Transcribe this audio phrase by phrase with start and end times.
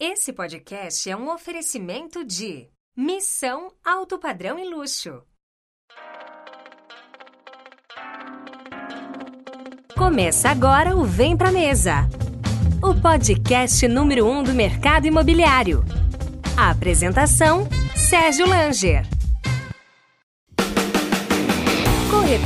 [0.00, 5.24] Esse podcast é um oferecimento de Missão Alto Padrão e Luxo.
[9.96, 12.08] Começa agora o Vem Pra Mesa,
[12.80, 15.84] o podcast número um do mercado imobiliário.
[16.56, 19.17] A apresentação: Sérgio Langer.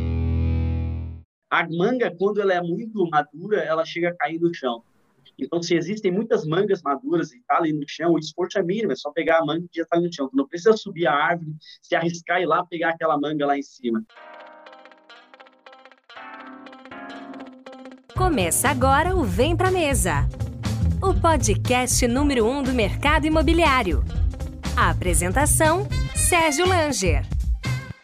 [1.51, 4.85] A manga, quando ela é muito madura, ela chega a cair no chão.
[5.39, 8.93] Então, se existem muitas mangas maduras e está ali no chão, o esforço é mínimo,
[8.93, 10.29] é só pegar a manga e já está no chão.
[10.33, 13.63] não precisa subir a árvore, se arriscar e ir lá pegar aquela manga lá em
[13.63, 14.05] cima.
[18.17, 20.29] Começa agora o Vem Pra Mesa,
[21.03, 24.05] o podcast número um do mercado imobiliário.
[24.77, 27.25] A apresentação: Sérgio Langer.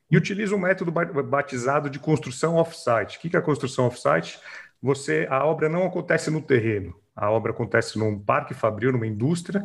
[0.09, 3.17] e utiliza um método batizado de construção off-site.
[3.17, 4.39] O que é a construção off-site?
[4.81, 9.63] Você, a obra não acontece no terreno, a obra acontece num parque fabril, numa indústria,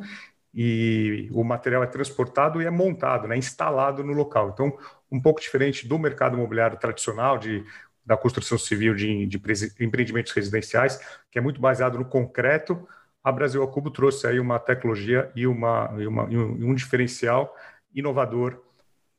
[0.52, 4.50] e o material é transportado e é montado, né, instalado no local.
[4.50, 4.76] Então,
[5.10, 7.64] um pouco diferente do mercado imobiliário tradicional, de,
[8.04, 9.40] da construção civil de, de
[9.80, 12.86] empreendimentos residenciais, que é muito baseado no concreto,
[13.24, 17.56] a Brasil ao Cubo trouxe aí uma tecnologia e, uma, e, uma, e um, diferencial
[17.94, 18.60] inovador,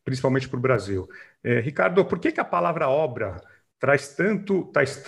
[0.04, 1.10] principalmente para o Brasil.
[1.44, 3.42] É, Ricardo, por que, que a palavra obra
[3.80, 5.04] traz tanto, traz,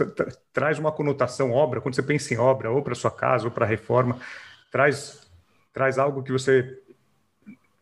[0.51, 3.67] traz uma conotação obra, quando você pensa em obra, ou para sua casa, ou para
[3.67, 4.19] reforma,
[4.71, 5.29] traz,
[5.71, 6.81] traz algo que você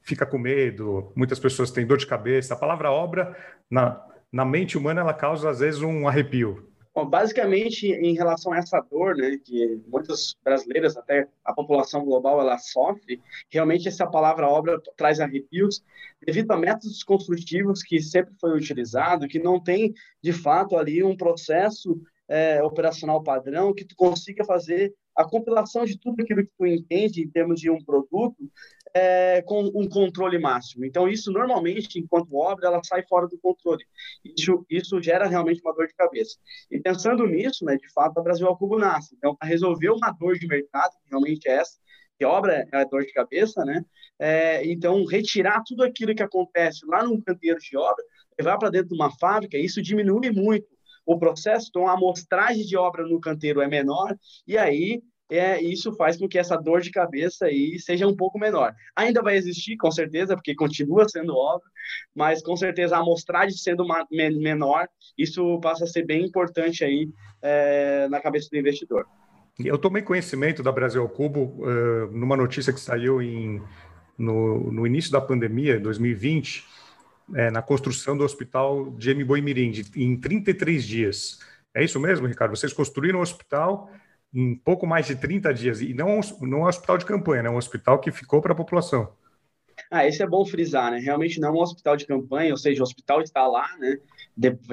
[0.02, 2.54] fica com medo, muitas pessoas têm dor de cabeça.
[2.54, 3.36] A palavra obra,
[3.72, 6.70] na, na mente humana, ela causa, às vezes, um arrepio.
[6.96, 12.40] Bom, basicamente, em relação a essa dor, né, que muitas brasileiras, até a população global,
[12.40, 15.84] ela sofre, realmente essa palavra obra traz arrepios
[16.26, 21.18] devido a métodos construtivos que sempre foi utilizado, que não tem, de fato, ali um
[21.18, 26.66] processo é, operacional padrão que tu consiga fazer a compilação de tudo aquilo que tu
[26.66, 28.50] entende em termos de um produto
[28.96, 30.86] é, com um controle máximo.
[30.86, 33.84] Então, isso normalmente, enquanto obra, ela sai fora do controle.
[34.24, 36.38] Isso, isso gera realmente uma dor de cabeça.
[36.72, 39.14] E pensando nisso, né, de fato, a Brasil ao Cubo nasce.
[39.18, 41.74] Então, para resolver uma dor de mercado, que realmente é essa,
[42.18, 43.84] que obra é dor de cabeça, né?
[44.18, 48.02] É, então, retirar tudo aquilo que acontece lá num canteiro de obra,
[48.40, 50.68] levar para dentro de uma fábrica, isso diminui muito
[51.06, 55.94] o processo, então a amostragem de obra no canteiro é menor, e aí é, isso
[55.94, 58.74] faz com que essa dor de cabeça aí seja um pouco menor.
[58.96, 61.68] Ainda vai existir, com certeza, porque continua sendo obra,
[62.14, 64.88] mas com certeza a amostragem sendo uma, menor,
[65.18, 67.10] isso passa a ser bem importante aí
[67.42, 69.08] é, na cabeça do investidor.
[69.58, 73.62] Eu tomei conhecimento da Brasil ao Cubo uh, numa notícia que saiu em,
[74.18, 76.66] no, no início da pandemia, 2020,
[77.34, 79.24] é, na construção do hospital de.
[79.24, 81.40] Boimirim, em 33 dias.
[81.74, 82.56] É isso mesmo, Ricardo?
[82.56, 83.90] Vocês construíram o um hospital
[84.36, 87.50] em pouco mais de 30 dias, e não, não é um hospital de campanha, né?
[87.50, 89.10] é um hospital que ficou para a população.
[89.90, 91.00] Ah, esse é bom frisar, né?
[91.00, 93.98] Realmente não é um hospital de campanha, ou seja, o hospital está lá, né?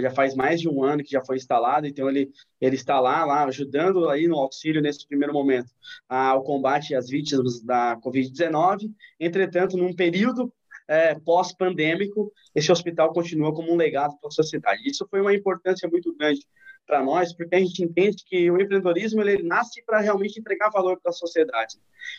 [0.00, 2.31] já faz mais de um ano que já foi instalado, então ele,
[2.61, 5.70] ele está lá, lá ajudando aí no auxílio nesse primeiro momento
[6.09, 8.91] ao combate às vítimas da Covid-19.
[9.20, 10.53] Entretanto, num período
[10.88, 14.82] é, pós-pandêmico, esse hospital continua como um legado para a sociedade.
[14.85, 16.41] Isso foi uma importância muito grande
[16.87, 20.99] para nós, porque a gente entende que o empreendedorismo ele nasce para realmente entregar valor
[21.00, 21.76] para a sociedade.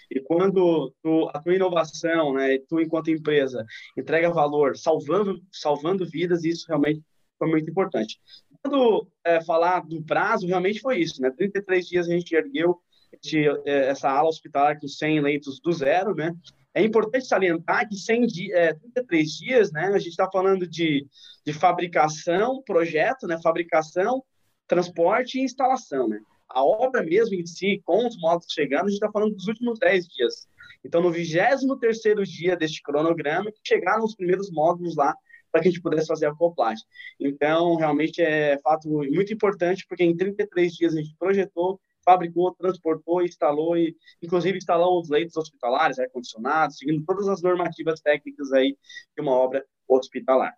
[0.09, 3.65] E quando tu, a tua inovação, né, tu enquanto empresa
[3.97, 7.01] entrega valor, salvando salvando vidas, isso realmente
[7.37, 8.19] foi muito importante.
[8.61, 11.29] Quando é, falar do prazo, realmente foi isso, né?
[11.31, 12.79] 33 dias a gente ergueu
[13.11, 16.33] esse, é, essa ala hospitalar com 100 leitos do zero, né?
[16.73, 19.87] É importante salientar que 100 dias, é, 33 dias, né?
[19.87, 21.05] A gente está falando de,
[21.45, 23.37] de fabricação, projeto, né?
[23.41, 24.23] Fabricação,
[24.67, 26.19] transporte e instalação, né?
[26.49, 29.79] A obra mesmo em si, com os módulos chegando, a gente está falando dos últimos
[29.79, 30.47] 10 dias.
[30.85, 35.15] Então, no 23º dia deste cronograma, chegaram os primeiros módulos lá
[35.51, 36.83] para que a gente pudesse fazer a acoplagem.
[37.19, 43.23] Então, realmente é fato muito importante, porque em 33 dias a gente projetou, fabricou, transportou,
[43.23, 48.75] instalou e, inclusive, instalou os leitos hospitalares, ar-condicionado, seguindo todas as normativas técnicas aí
[49.15, 50.53] de uma obra hospitalar.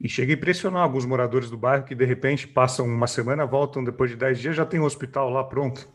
[0.00, 3.82] E chega a impressionar alguns moradores do bairro que, de repente, passam uma semana, voltam
[3.82, 5.88] depois de 10 dias, já tem um hospital lá pronto.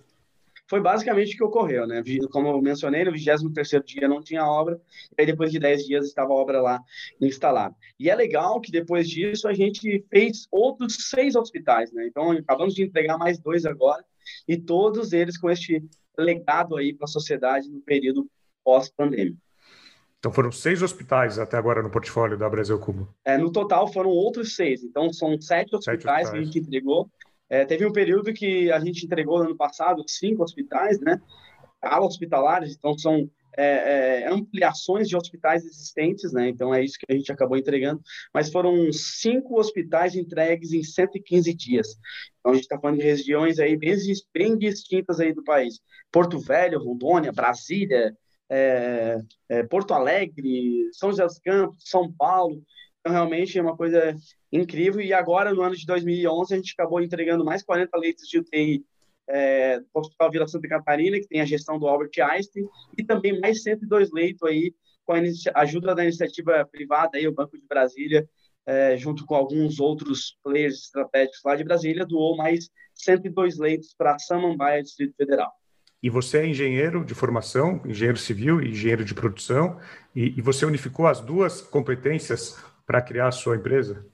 [0.70, 2.02] Foi basicamente o que ocorreu, né?
[2.32, 4.80] Como eu mencionei, no 23º dia não tinha obra,
[5.18, 6.82] e aí depois de 10 dias estava a obra lá
[7.22, 7.76] instalada.
[8.00, 12.08] E é legal que depois disso a gente fez outros seis hospitais, né?
[12.08, 14.04] Então, acabamos de entregar mais dois agora,
[14.48, 15.84] e todos eles com este
[16.18, 18.28] legado aí para a sociedade no período
[18.64, 19.43] pós-pandêmico.
[20.24, 23.14] Então foram seis hospitais até agora no portfólio da Brasil Cubo.
[23.26, 24.82] É, no total foram outros seis.
[24.82, 26.30] Então são sete hospitais, sete hospitais.
[26.30, 27.10] que a gente entregou.
[27.50, 31.22] É, teve um período que a gente entregou no ano passado cinco hospitais, né?
[31.82, 36.48] Alas hospitalares, então são é, é, ampliações de hospitais existentes, né?
[36.48, 38.02] Então é isso que a gente acabou entregando.
[38.34, 41.88] Mas foram cinco hospitais entregues em 115 dias.
[42.40, 43.98] Então a gente está falando de regiões aí bem,
[44.34, 45.82] bem distintas aí do país.
[46.10, 48.16] Porto Velho, Rondônia, Brasília,
[48.50, 52.64] é, é, Porto Alegre, São José dos Campos, São Paulo.
[53.00, 54.16] Então, realmente é uma coisa
[54.52, 55.02] incrível.
[55.02, 58.86] E agora, no ano de 2011, a gente acabou entregando mais 40 leitos de UTI
[59.28, 62.68] é, do Hospital Vila Santa Catarina, que tem a gestão do Albert Einstein,
[62.98, 64.74] e também mais 102 leitos aí
[65.06, 68.28] com a ajuda da iniciativa privada, aí, o Banco de Brasília,
[68.66, 74.18] é, junto com alguns outros players estratégicos lá de Brasília, doou mais 102 leitos para
[74.20, 75.52] Samambaia, Distrito Federal.
[76.04, 79.80] E você é engenheiro de formação, engenheiro civil e engenheiro de produção,
[80.14, 84.06] e, e você unificou as duas competências para criar a sua empresa?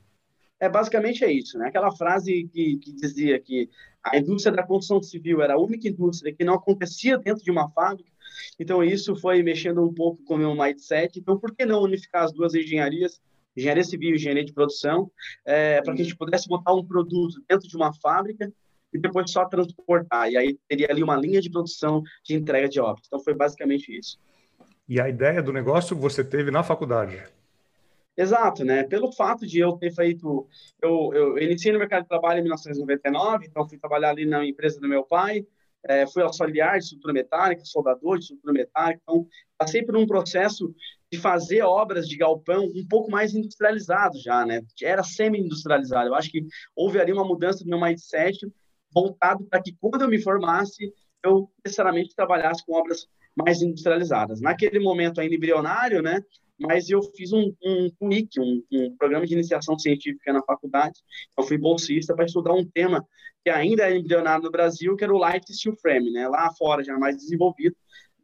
[0.60, 1.68] É basicamente é isso, né?
[1.68, 3.72] Aquela frase que, que dizia que
[4.04, 7.68] a indústria da construção civil era a única indústria que não acontecia dentro de uma
[7.72, 8.12] fábrica.
[8.60, 11.18] Então isso foi mexendo um pouco com o meu mindset.
[11.18, 13.20] Então por que não unificar as duas engenharias,
[13.58, 15.12] engenharia civil e engenharia de produção,
[15.44, 18.54] é, para que a gente pudesse botar um produto dentro de uma fábrica
[18.94, 20.32] e depois só transportar.
[20.32, 23.06] E aí teria ali uma linha de produção de entrega de obras.
[23.08, 24.18] Então foi basicamente isso.
[24.88, 27.24] E a ideia do negócio você teve na faculdade?
[28.18, 28.84] Exato, né?
[28.84, 30.48] Pelo fato de eu ter feito,
[30.81, 34.80] eu, eu iniciei no mercado de trabalho em 1999, então fui trabalhar ali na empresa
[34.80, 35.46] do meu pai,
[35.86, 39.26] é, fui auxiliar de estrutura metálica, soldador de estrutura metálica, então
[39.58, 40.74] passei por um processo
[41.12, 44.62] de fazer obras de galpão um pouco mais industrializado já, né?
[44.81, 46.10] Era semi-industrializado.
[46.10, 48.38] Eu acho que houve ali uma mudança no meu mindset
[48.94, 50.94] voltado para que quando eu me formasse,
[51.24, 54.42] eu necessariamente trabalhasse com obras mais industrializadas.
[54.42, 56.22] Naquele momento ainda embrionário, né?
[56.60, 61.00] Mas eu fiz um, um um, um, programa de iniciação científica na faculdade.
[61.38, 63.06] Eu fui bolsista para estudar um tema
[63.44, 66.28] que ainda é embrionário no Brasil, que era o Light Steel Frame, né?
[66.28, 67.76] Lá fora já mais desenvolvido,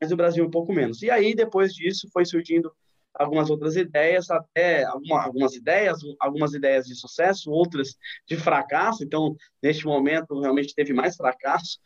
[0.01, 1.01] mas no Brasil um pouco menos.
[1.01, 2.69] E aí, depois disso, foi surgindo
[3.15, 7.95] algumas outras ideias, até alguma, algumas ideias, algumas ideias de sucesso, outras
[8.27, 9.03] de fracasso.
[9.03, 11.79] Então, neste momento, realmente teve mais fracasso,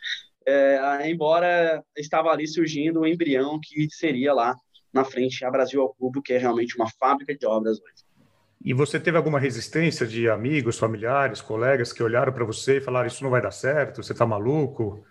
[0.45, 4.55] é, embora estava ali surgindo o embrião que seria lá
[4.91, 8.09] na frente a Brasil ao Cubo, que é realmente uma fábrica de obras hoje.
[8.63, 13.07] E você teve alguma resistência de amigos, familiares, colegas que olharam para você e falaram:
[13.07, 15.05] Isso não vai dar certo, você está maluco?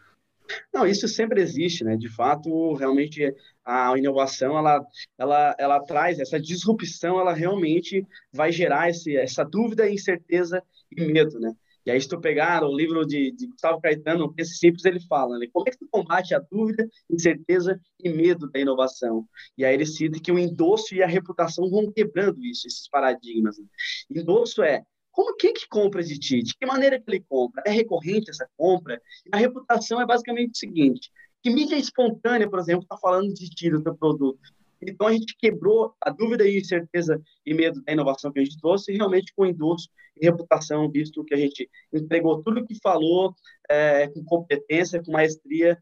[0.73, 1.97] Não, isso sempre existe, né?
[1.97, 4.85] De fato, realmente a inovação ela,
[5.19, 11.39] ela, ela traz essa disrupção, ela realmente vai gerar esse, essa dúvida, incerteza e medo,
[11.39, 11.53] né?
[11.89, 15.39] E aí, se tu pegar o livro de, de Gustavo Caetano, esse simples, ele fala,
[15.39, 15.47] né?
[15.51, 19.27] Como é que tu combate a dúvida, incerteza e medo da inovação?
[19.57, 23.59] E aí ele cita que o endosso e a reputação vão quebrando isso, esses paradigmas.
[23.59, 23.65] Né?
[24.11, 24.83] Endosso é
[25.19, 26.45] como quem que compra de ti?
[26.45, 27.61] De que maneira que ele compra?
[27.67, 29.03] É recorrente essa compra?
[29.33, 31.11] A reputação é basicamente o seguinte:
[31.43, 34.39] que mídia espontânea, por exemplo, está falando de ti, do teu produto.
[34.81, 38.61] Então a gente quebrou a dúvida e incerteza e medo da inovação que a gente
[38.61, 43.35] trouxe, realmente com endosso e reputação, visto que a gente entregou tudo o que falou
[43.69, 45.77] é, com competência, com maestria,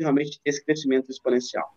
[0.00, 1.76] realmente esse crescimento exponencial.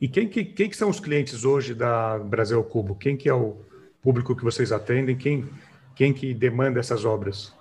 [0.00, 2.94] E quem que, quem que são os clientes hoje da Brasil Cubo?
[2.94, 3.58] Quem que é o
[4.00, 5.18] público que vocês atendem?
[5.18, 5.46] Quem,
[5.94, 7.54] quem que demanda essas obras?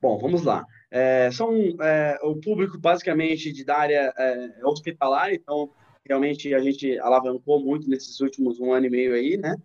[0.00, 0.66] Bom, vamos lá.
[0.90, 5.70] É, são é, o público basicamente de da área é, hospitalar, então
[6.04, 9.56] realmente a gente alavancou muito nesses últimos um ano e meio aí, né?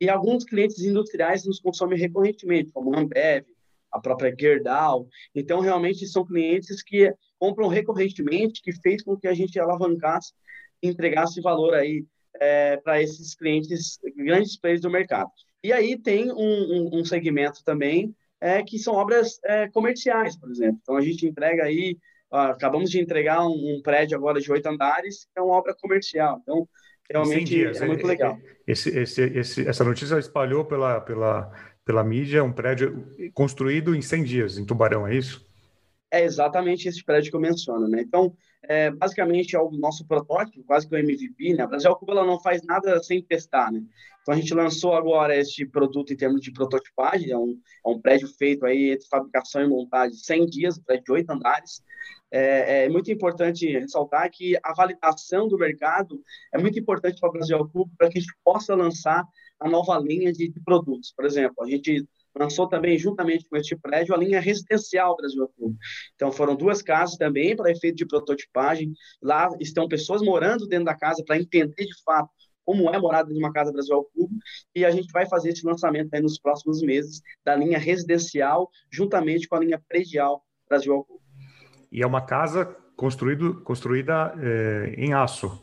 [0.00, 3.44] E alguns clientes industriais nos consomem recorrentemente, como a Ambev,
[3.92, 5.08] a própria Gerdau.
[5.32, 10.32] Então, realmente são clientes que compram recorrentemente, que fez com que a gente alavancasse
[10.82, 12.04] entregasse valor aí
[12.40, 15.30] é, para esses clientes, grandes players do mercado.
[15.64, 20.50] E aí tem um, um, um segmento também é, que são obras é, comerciais, por
[20.50, 20.78] exemplo.
[20.82, 21.96] Então a gente entrega aí,
[22.30, 25.74] ó, acabamos de entregar um, um, prédio agora de oito andares, que é uma obra
[25.74, 26.38] comercial.
[26.42, 26.68] Então
[27.10, 28.38] realmente dias, é muito legal.
[28.66, 31.50] Esse, esse, esse, essa notícia espalhou pela, pela,
[31.82, 35.48] pela mídia, um prédio construído em 100 dias, em Tubarão, é isso?
[36.10, 38.02] É exatamente esse prédio que eu menciono, né?
[38.02, 38.36] Então,
[38.68, 41.64] é, basicamente é o nosso protótipo, quase que o MVP, né?
[41.64, 43.82] A Brasil Cuba ela não faz nada sem testar, né?
[44.22, 48.00] Então a gente lançou agora este produto em termos de prototipagem, é um, é um
[48.00, 51.82] prédio feito aí entre fabricação e montagem 100 dias, um prédio de oito andares.
[52.30, 56.20] É, é, muito importante ressaltar que a validação do mercado
[56.52, 59.24] é muito importante para o Brasil Cuba para que a gente possa lançar
[59.60, 61.12] a nova linha de, de produtos.
[61.14, 62.04] Por exemplo, a gente
[62.36, 65.76] lançou também, juntamente com este prédio, a linha residencial Brasil Clube.
[66.14, 68.92] Então, foram duas casas também para efeito de prototipagem.
[69.22, 72.30] Lá estão pessoas morando dentro da casa para entender de fato
[72.64, 74.34] como é morada de uma casa Brasil Clube,
[74.74, 79.46] e a gente vai fazer esse lançamento aí nos próximos meses da linha residencial, juntamente
[79.46, 81.22] com a linha predial Brasil Clube.
[81.92, 82.64] E é uma casa
[82.96, 85.62] construído, construída é, em aço.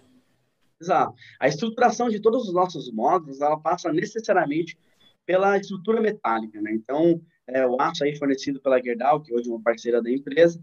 [0.80, 1.14] Exato.
[1.40, 4.78] A estruturação de todos os nossos módulos, ela passa necessariamente
[5.26, 6.72] pela estrutura metálica, né?
[6.74, 10.60] Então, é, o aço aí fornecido pela Gerdau, que hoje é uma parceira da empresa,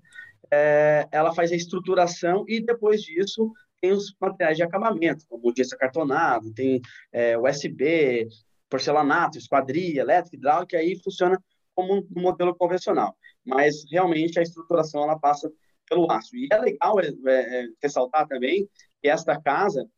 [0.50, 5.55] é, ela faz a estruturação e depois disso tem os materiais de acabamento, como o
[5.57, 6.81] gesso acartonado, tem
[7.12, 8.27] é, USB,
[8.69, 11.41] porcelanato, esquadria, elétrica, hidráulica, aí funciona
[11.75, 13.17] como um modelo convencional.
[13.45, 15.50] Mas realmente a estruturação ela passa
[15.88, 16.37] pelo aço.
[16.37, 18.69] E é legal é, é ressaltar também
[19.00, 19.88] que esta casa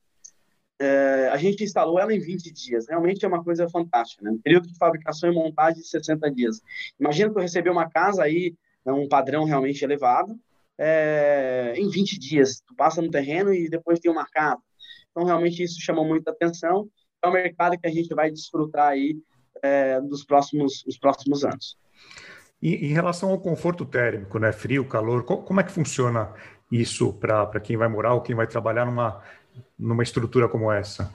[0.80, 2.88] é, a gente instalou ela em 20 dias.
[2.88, 4.34] Realmente é uma coisa fantástica, né?
[4.42, 6.62] Período de fabricação e montagem de 60 dias.
[6.98, 10.34] Imagina tu receber uma casa aí, né, um padrão realmente elevado,
[10.78, 12.62] é, em 20 dias.
[12.66, 14.62] Tu passa no terreno e depois tem uma casa.
[15.10, 16.88] Então, realmente, isso chama muita atenção.
[17.22, 19.18] É um mercado que a gente vai desfrutar aí
[19.62, 21.76] é, dos próximos, os próximos anos.
[22.62, 24.50] E em relação ao conforto térmico, né?
[24.50, 26.32] Frio, calor, como é que funciona
[26.72, 29.22] isso para quem vai morar ou quem vai trabalhar numa
[29.78, 31.14] numa estrutura como essa?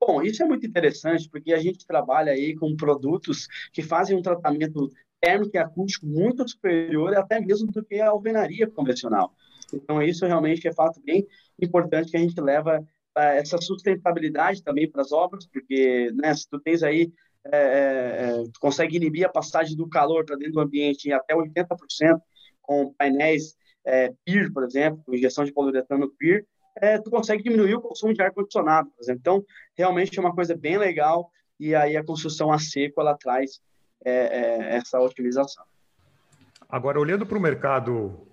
[0.00, 4.22] Bom, isso é muito interessante porque a gente trabalha aí com produtos que fazem um
[4.22, 9.34] tratamento térmico e acústico muito superior até mesmo do que a alvenaria convencional.
[9.72, 11.26] Então, isso realmente é fato bem
[11.60, 12.86] importante que a gente leva
[13.16, 17.10] eh, essa sustentabilidade também para as obras, porque né, se tu tens aí,
[17.46, 21.34] é, é, tu consegue inibir a passagem do calor para dentro do ambiente em até
[21.34, 22.20] 80%
[22.60, 26.46] com painéis é, PIR, por exemplo, com injeção de poliuretano PIR,
[26.80, 29.20] é, tu consegue diminuir o consumo de ar-condicionado, por exemplo.
[29.20, 29.44] Então,
[29.76, 33.60] realmente é uma coisa bem legal e aí a construção a seco, ela traz
[34.04, 35.64] é, é, essa otimização.
[36.68, 38.26] Agora, olhando para o mercado,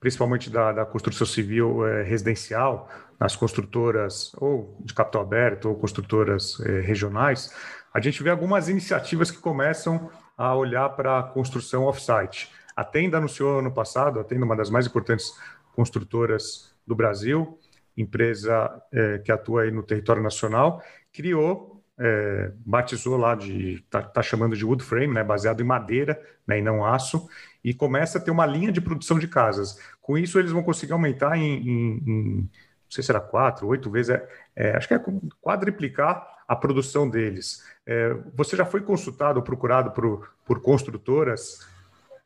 [0.00, 6.60] principalmente da, da construção civil é, residencial, nas construtoras ou de capital aberto ou construtoras
[6.60, 7.52] é, regionais,
[7.92, 12.52] a gente vê algumas iniciativas que começam a olhar para a construção off-site.
[12.76, 15.32] A Tenda anunciou ano passado, a Tenda é uma das mais importantes
[15.74, 17.58] construtoras do Brasil,
[17.96, 24.22] empresa é, que atua aí no território nacional, criou, é, batizou lá de, tá, tá,
[24.22, 27.28] chamando de wood frame, né, baseado em madeira né, e não aço,
[27.64, 29.78] e começa a ter uma linha de produção de casas.
[30.00, 32.50] Com isso, eles vão conseguir aumentar em, em, em
[32.86, 35.00] não sei se era quatro, oito vezes, é, é, acho que é
[35.40, 37.64] quadriplicar a produção deles.
[37.84, 41.66] É, você já foi consultado ou procurado por, por construtoras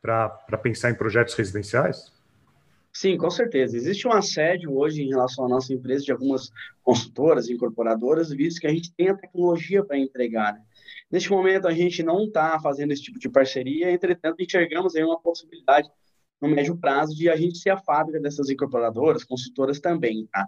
[0.01, 2.11] para pensar em projetos residenciais?
[2.93, 3.77] Sim, com certeza.
[3.77, 6.49] Existe um assédio hoje em relação à nossa empresa de algumas
[6.83, 10.53] consultoras, incorporadoras, visto que a gente tem a tecnologia para entregar.
[10.53, 10.61] Né?
[11.09, 15.19] Neste momento, a gente não está fazendo esse tipo de parceria, entretanto, enxergamos aí uma
[15.19, 15.89] possibilidade
[16.41, 20.47] no médio prazo de a gente ser a fábrica dessas incorporadoras, consultoras também, tá?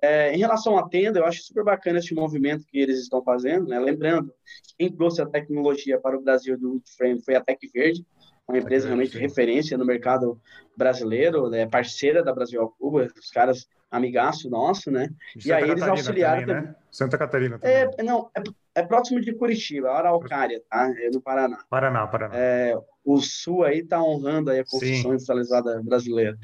[0.00, 3.68] É, em relação à tenda, eu acho super bacana esse movimento que eles estão fazendo,
[3.68, 3.78] né?
[3.78, 4.32] Lembrando,
[4.78, 8.04] quem trouxe a tecnologia para o Brasil do Frame foi a Tec Verde,
[8.48, 10.40] uma empresa realmente de referência no mercado
[10.76, 15.08] brasileiro, né, parceira da Brasil ao Cuba, os caras amigaço nosso, né?
[15.44, 16.74] e aí eles auxiliaram também, né?
[16.90, 17.76] Santa Catarina também.
[17.76, 18.42] É, não, é,
[18.74, 20.92] é, próximo de Curitiba, a Araucária, tá?
[20.98, 21.58] É no Paraná.
[21.70, 22.34] Paraná, Paraná.
[22.36, 25.08] É, o Sul aí está honrando aí a construção Sim.
[25.10, 26.36] industrializada brasileira.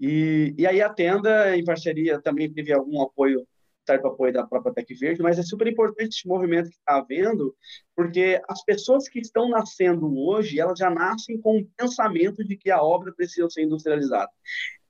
[0.00, 3.46] E, e aí a Tenda, em parceria, também teve algum apoio
[3.88, 7.54] certo apoio da própria Tec Verde, mas é super importante esse movimento que está havendo,
[7.96, 12.70] porque as pessoas que estão nascendo hoje, elas já nascem com o pensamento de que
[12.70, 14.30] a obra precisa ser industrializada.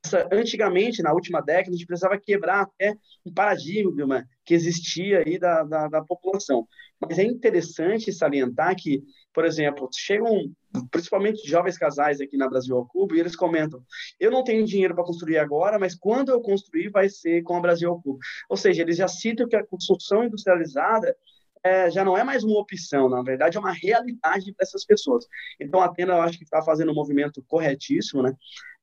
[0.05, 5.39] Essa, antigamente, na última década, a gente precisava quebrar até um paradigma que existia aí
[5.39, 6.67] da, da, da população.
[7.01, 9.03] Mas é interessante salientar que,
[9.33, 10.51] por exemplo, chegam
[10.91, 13.83] principalmente jovens casais aqui na Brasil ao Cubo e eles comentam:
[14.19, 17.61] eu não tenho dinheiro para construir agora, mas quando eu construir vai ser com a
[17.61, 18.19] Brasil ao Cubo.
[18.49, 21.17] Ou seja, eles já citam que a construção industrializada
[21.63, 25.27] é, já não é mais uma opção, na verdade é uma realidade para essas pessoas.
[25.61, 28.35] Então a Tenda eu acho que está fazendo um movimento corretíssimo, né?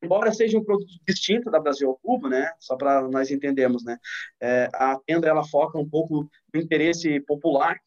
[0.04, 2.52] Embora seja um produto distinto da Brasil ao Cubo, né?
[2.60, 3.98] Só para nós entendermos, né?
[4.42, 7.80] É, a Tenda ela foca um pouco no interesse popular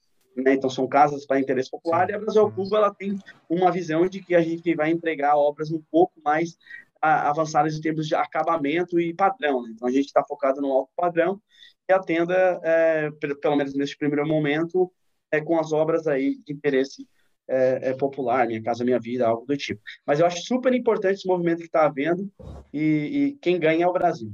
[0.42, 0.54] né?
[0.54, 3.18] Então são casas para interesse popular e a Brasil Cuba ela tem
[3.48, 6.56] uma visão de que a gente vai entregar obras um pouco mais
[7.00, 9.62] a, avançadas em termos de acabamento e padrão.
[9.62, 9.70] Né?
[9.74, 11.40] Então a gente está focado no alto padrão
[11.88, 14.92] e a tenda, é, pelo menos nesse primeiro momento,
[15.30, 17.06] é com as obras aí de interesse
[17.48, 19.80] é, é, popular, Minha Casa Minha Vida, algo do tipo.
[20.06, 22.30] Mas eu acho super importante esse movimento que está havendo
[22.72, 24.30] e, e quem ganha é o Brasil.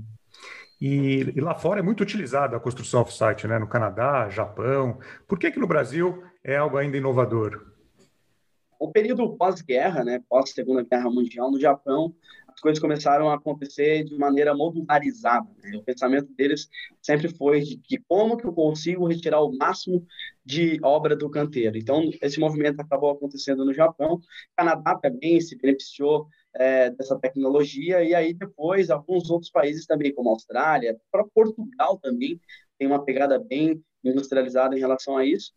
[0.87, 3.59] E, e, lá fora é muito utilizada a construção off-site, né?
[3.59, 4.99] no Canadá, Japão.
[5.27, 7.73] Por que, que no Brasil é algo ainda inovador?
[8.79, 12.15] O período pós-guerra, né, pós-segunda guerra mundial, no Japão,
[12.47, 15.49] as coisas começaram a acontecer de maneira modularizada.
[15.63, 15.75] Né?
[15.79, 16.69] O pensamento deles
[17.01, 20.07] sempre foi de que como que eu consigo retirar o máximo
[20.45, 21.79] de obra do canteiro.
[21.79, 24.17] Então, esse movimento acabou acontecendo no Japão.
[24.17, 24.21] O
[24.55, 30.31] Canadá também se beneficiou é, dessa tecnologia, e aí depois alguns outros países também, como
[30.31, 32.41] a Austrália, para Portugal também,
[32.79, 35.53] tem uma pegada bem industrializada em relação a isso.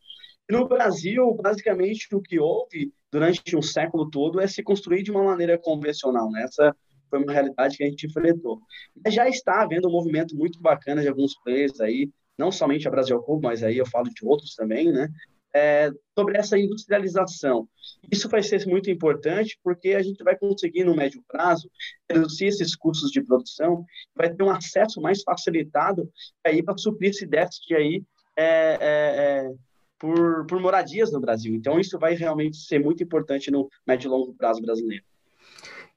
[0.49, 5.11] E no Brasil, basicamente, o que houve durante um século todo é se construir de
[5.11, 6.31] uma maneira convencional.
[6.31, 6.43] Né?
[6.43, 6.75] Essa
[7.09, 8.59] foi uma realidade que a gente enfrentou.
[9.07, 13.21] Já está havendo um movimento muito bacana de alguns players aí, não somente a Brasil
[13.21, 15.09] Cubo, mas aí eu falo de outros também, né?
[15.57, 17.67] É, sobre essa industrialização.
[18.11, 21.69] Isso vai ser muito importante porque a gente vai conseguir, no médio prazo,
[22.09, 23.83] reduzir esses custos de produção,
[24.15, 26.09] vai ter um acesso mais facilitado
[26.45, 28.03] aí para suprir esse déficit aí
[28.37, 29.51] é, é, é,
[29.97, 31.55] por, por moradias no Brasil.
[31.55, 35.03] Então, isso vai realmente ser muito importante no médio e longo prazo brasileiro.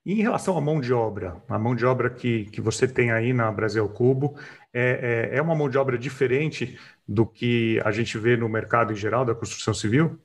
[0.05, 3.11] E em relação à mão de obra, a mão de obra que, que você tem
[3.11, 4.35] aí na Brasil Cubo,
[4.73, 8.93] é, é, é uma mão de obra diferente do que a gente vê no mercado
[8.93, 10.19] em geral da construção civil?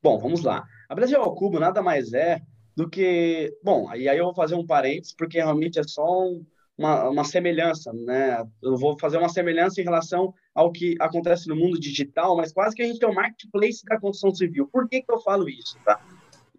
[0.00, 0.64] Bom, vamos lá.
[0.88, 2.40] A Brasil Cubo nada mais é
[2.76, 3.52] do que.
[3.62, 6.46] Bom, e aí eu vou fazer um parênteses, porque realmente é só um,
[6.78, 8.46] uma, uma semelhança, né?
[8.62, 12.76] Eu vou fazer uma semelhança em relação ao que acontece no mundo digital, mas quase
[12.76, 14.68] que a gente tem um marketplace da construção civil.
[14.70, 16.00] Por que, que eu falo isso, tá?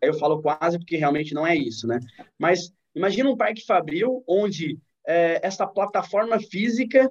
[0.01, 1.99] Eu falo quase porque realmente não é isso, né?
[2.37, 7.09] Mas imagina um parque fabril onde é, essa plataforma física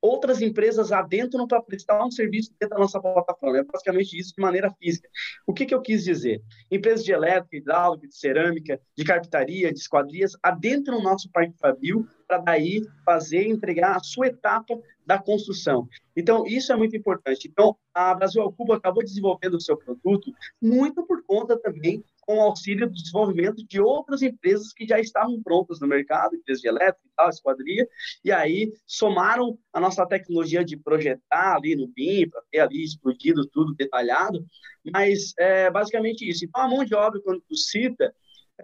[0.00, 3.58] outras empresas adentram para prestar um serviço dentro da nossa plataforma.
[3.58, 5.08] É basicamente isso de maneira física.
[5.46, 6.42] O que, que eu quis dizer?
[6.70, 12.06] Empresas de elétrica, hidráulica, de cerâmica, de carpintaria, de esquadrias, adentram o nosso parque fabril
[12.26, 14.78] para daí fazer entregar a sua etapa
[15.10, 15.88] da construção.
[16.16, 17.48] Então, isso é muito importante.
[17.48, 22.42] Então, a Brasil Cuba acabou desenvolvendo o seu produto muito por conta também com o
[22.42, 27.00] auxílio do desenvolvimento de outras empresas que já estavam prontas no mercado, empresas de elétrica
[27.04, 27.88] e tal, esquadria,
[28.24, 33.44] e aí somaram a nossa tecnologia de projetar ali no BIM, para ter ali explodido
[33.48, 34.46] tudo detalhado,
[34.92, 36.44] mas é basicamente isso.
[36.44, 38.14] Então, a mão de obra, quando tu cita,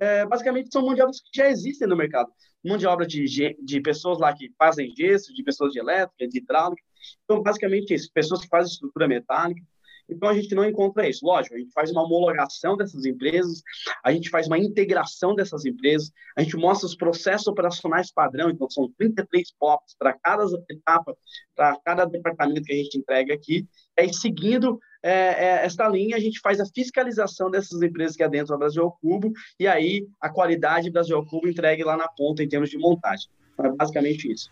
[0.00, 2.30] é, basicamente são mão de obras que já existem no mercado.
[2.64, 3.24] Mão de obra de,
[3.62, 6.82] de pessoas lá que fazem gesso, de pessoas de elétrica, de hidráulica.
[7.24, 8.10] Então, basicamente isso.
[8.12, 9.60] Pessoas que fazem estrutura metálica,
[10.08, 11.24] Então a gente não encontra isso.
[11.24, 13.62] Lógico, a gente faz uma homologação dessas empresas,
[14.04, 18.68] a gente faz uma integração dessas empresas, a gente mostra os processos operacionais padrão, então
[18.70, 21.16] são 33 POPs para cada etapa,
[21.54, 23.66] para cada departamento que a gente entrega aqui.
[23.96, 28.28] E seguindo é, é, esta linha, a gente faz a fiscalização dessas empresas que é
[28.28, 32.48] dentro da Brasil Cubo, e aí a qualidade Brasil Cubo entregue lá na ponta em
[32.48, 33.28] termos de montagem.
[33.54, 34.50] Então, é basicamente isso.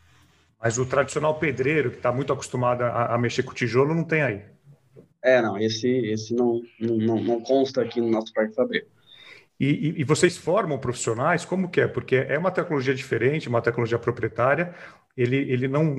[0.62, 4.23] Mas o tradicional pedreiro, que está muito acostumado a, a, mexer com tijolo, não tem
[4.23, 4.43] aí.
[5.25, 8.85] É, não, esse, esse não, não, não consta aqui no nosso parque fabril.
[9.59, 11.45] E, e, e, vocês formam profissionais?
[11.45, 11.89] Como que é?
[11.89, 14.75] Porque é uma tecnologia diferente, uma tecnologia proprietária.
[15.17, 15.95] Ele, ele não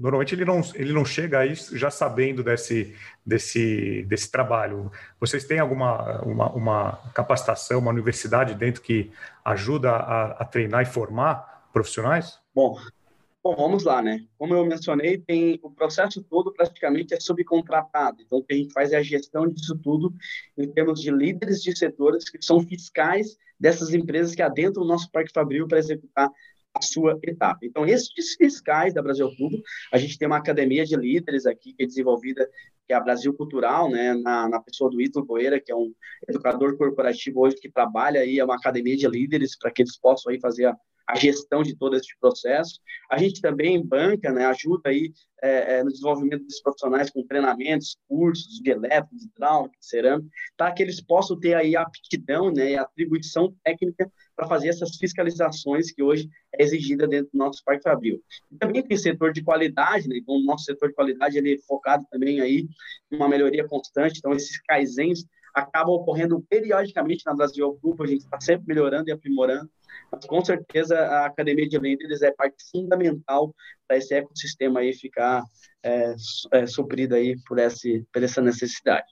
[0.00, 4.90] normalmente ele não, ele não chega aí já sabendo desse, desse, desse trabalho.
[5.20, 9.12] Vocês têm alguma uma, uma capacitação, uma universidade dentro que
[9.44, 12.38] ajuda a, a treinar e formar profissionais?
[12.54, 12.76] Bom,
[13.42, 14.20] Bom, vamos lá, né?
[14.36, 18.20] Como eu mencionei, tem o processo todo praticamente é subcontratado.
[18.20, 20.12] Então, o que a gente faz é a gestão disso tudo
[20.58, 25.10] em termos de líderes de setores que são fiscais dessas empresas que adentram o nosso
[25.10, 26.30] Parque Fabril para executar
[26.74, 27.60] a sua etapa.
[27.62, 31.82] Então, esses fiscais da Brasil Cubo, a gente tem uma academia de líderes aqui que
[31.82, 32.46] é desenvolvida,
[32.86, 35.92] que é a Brasil Cultural, né, na, na pessoa do Ítalo Poeira, que é um
[36.28, 40.30] educador corporativo hoje que trabalha aí, é uma academia de líderes para que eles possam
[40.30, 40.76] aí fazer a,
[41.10, 42.80] a gestão de todo esse processo.
[43.10, 47.96] A gente também banca, né, ajuda aí é, é, no desenvolvimento desses profissionais com treinamentos,
[48.08, 52.72] cursos de elétrica, de hidráulica, cerâmica, para que eles possam ter aí a aptidão né,
[52.72, 57.62] e a atribuição técnica para fazer essas fiscalizações que hoje é exigida dentro do nosso
[57.64, 58.22] Parque Fabril.
[58.50, 61.58] E também tem setor de qualidade, né, então o nosso setor de qualidade ele é
[61.66, 62.68] focado também aí
[63.10, 68.22] em uma melhoria constante, então esses kaizens acabam ocorrendo periodicamente na Brasil Grupo, a gente
[68.22, 69.68] está sempre melhorando e aprimorando,
[70.10, 73.54] mas com certeza a Academia de Líderes é parte fundamental
[73.86, 75.42] para esse ecossistema aí ficar
[75.82, 76.14] é,
[76.52, 79.06] é, suprido aí por, esse, por essa necessidade.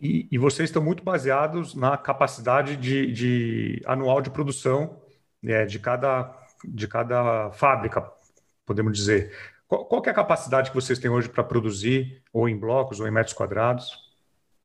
[0.00, 5.00] E, e, vocês estão muito baseados na capacidade de, de anual de produção
[5.42, 6.32] né, de, cada,
[6.64, 8.08] de cada fábrica,
[8.64, 9.32] podemos dizer.
[9.66, 13.08] Qual, qual é a capacidade que vocês têm hoje para produzir, ou em blocos, ou
[13.08, 13.90] em metros quadrados?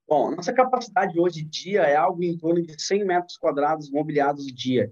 [0.08, 4.92] Bom, nossa capacidade hoje dia é algo em torno de 100 metros quadrados mobiliados dia.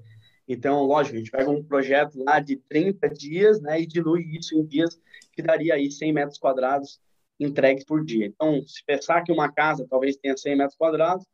[0.51, 4.53] Então, lógico, a gente pega um projeto lá de 30 dias né, e dilui isso
[4.53, 4.99] em dias,
[5.31, 6.99] que daria aí 100 metros quadrados
[7.39, 8.25] entregues por dia.
[8.25, 11.25] Então, se pensar que uma casa talvez tenha 100 metros quadrados,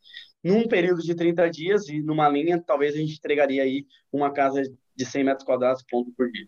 [0.43, 4.62] num período de 30 dias e numa linha, talvez a gente entregaria aí uma casa
[4.95, 6.47] de 100 metros quadrados ponto por dia.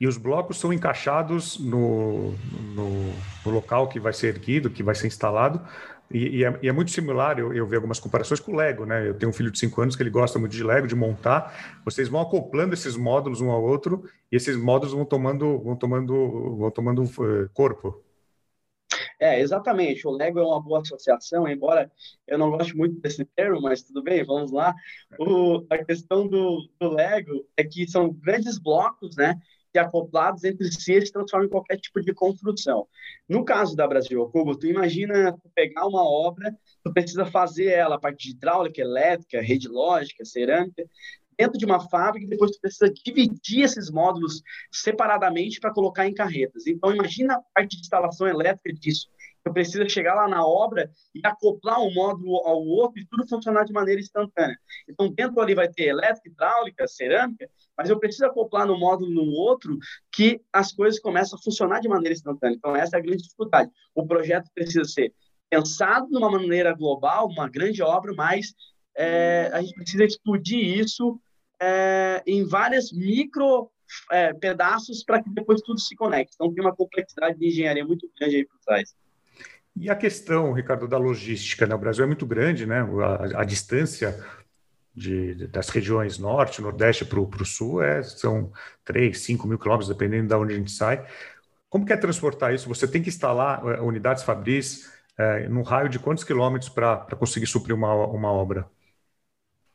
[0.00, 2.32] E os blocos são encaixados no,
[2.74, 3.12] no,
[3.44, 5.64] no local que vai ser erguido, que vai ser instalado,
[6.10, 8.84] e, e, é, e, é, muito similar, eu, eu vi algumas comparações com o Lego,
[8.84, 9.08] né?
[9.08, 11.80] Eu tenho um filho de 5 anos que ele gosta muito de Lego, de montar.
[11.84, 16.56] Vocês vão acoplando esses módulos um ao outro e esses módulos vão tomando, vão tomando,
[16.56, 18.02] vão tomando uh, corpo.
[19.20, 20.06] É, exatamente.
[20.06, 21.92] O Lego é uma boa associação, embora
[22.26, 24.74] eu não goste muito desse termo, mas tudo bem, vamos lá.
[25.18, 29.38] O, a questão do, do Lego é que são grandes blocos, né?
[29.72, 32.86] Que acoplados entre si eles transformam em qualquer tipo de construção.
[33.28, 36.54] No caso da Brasil Cubo, tu imagina tu pegar uma obra,
[36.84, 40.84] tu precisa fazer ela a parte de hidráulica, elétrica, rede lógica, cerâmica,
[41.38, 46.12] dentro de uma fábrica, e depois tu precisa dividir esses módulos separadamente para colocar em
[46.12, 46.66] carretas.
[46.66, 49.08] Então imagina a parte de instalação elétrica disso
[49.44, 53.64] eu preciso chegar lá na obra e acoplar um módulo ao outro e tudo funcionar
[53.64, 54.58] de maneira instantânea.
[54.88, 59.30] Então, dentro ali vai ter elétrica, hidráulica, cerâmica, mas eu preciso acoplar no módulo no
[59.32, 59.78] outro
[60.12, 62.56] que as coisas começam a funcionar de maneira instantânea.
[62.56, 63.70] Então, essa é a grande dificuldade.
[63.94, 65.12] O projeto precisa ser
[65.48, 68.54] pensado de uma maneira global, uma grande obra, mas
[68.96, 71.18] é, a gente precisa explodir isso
[71.60, 73.70] é, em várias micro
[74.10, 76.34] é, pedaços para que depois tudo se conecte.
[76.34, 78.94] Então, tem uma complexidade de engenharia muito grande aí por trás.
[79.76, 81.74] E a questão, Ricardo, da logística, né?
[81.74, 82.80] O Brasil é muito grande, né?
[82.80, 84.18] A, a distância
[84.94, 88.52] de, das regiões norte, nordeste para o sul é, são
[88.84, 91.06] 3, 5 mil quilômetros, dependendo de onde a gente sai.
[91.68, 92.68] Como que é transportar isso?
[92.68, 97.46] Você tem que instalar uh, unidades fabris uh, num raio de quantos quilômetros para conseguir
[97.46, 98.68] suprir uma, uma obra?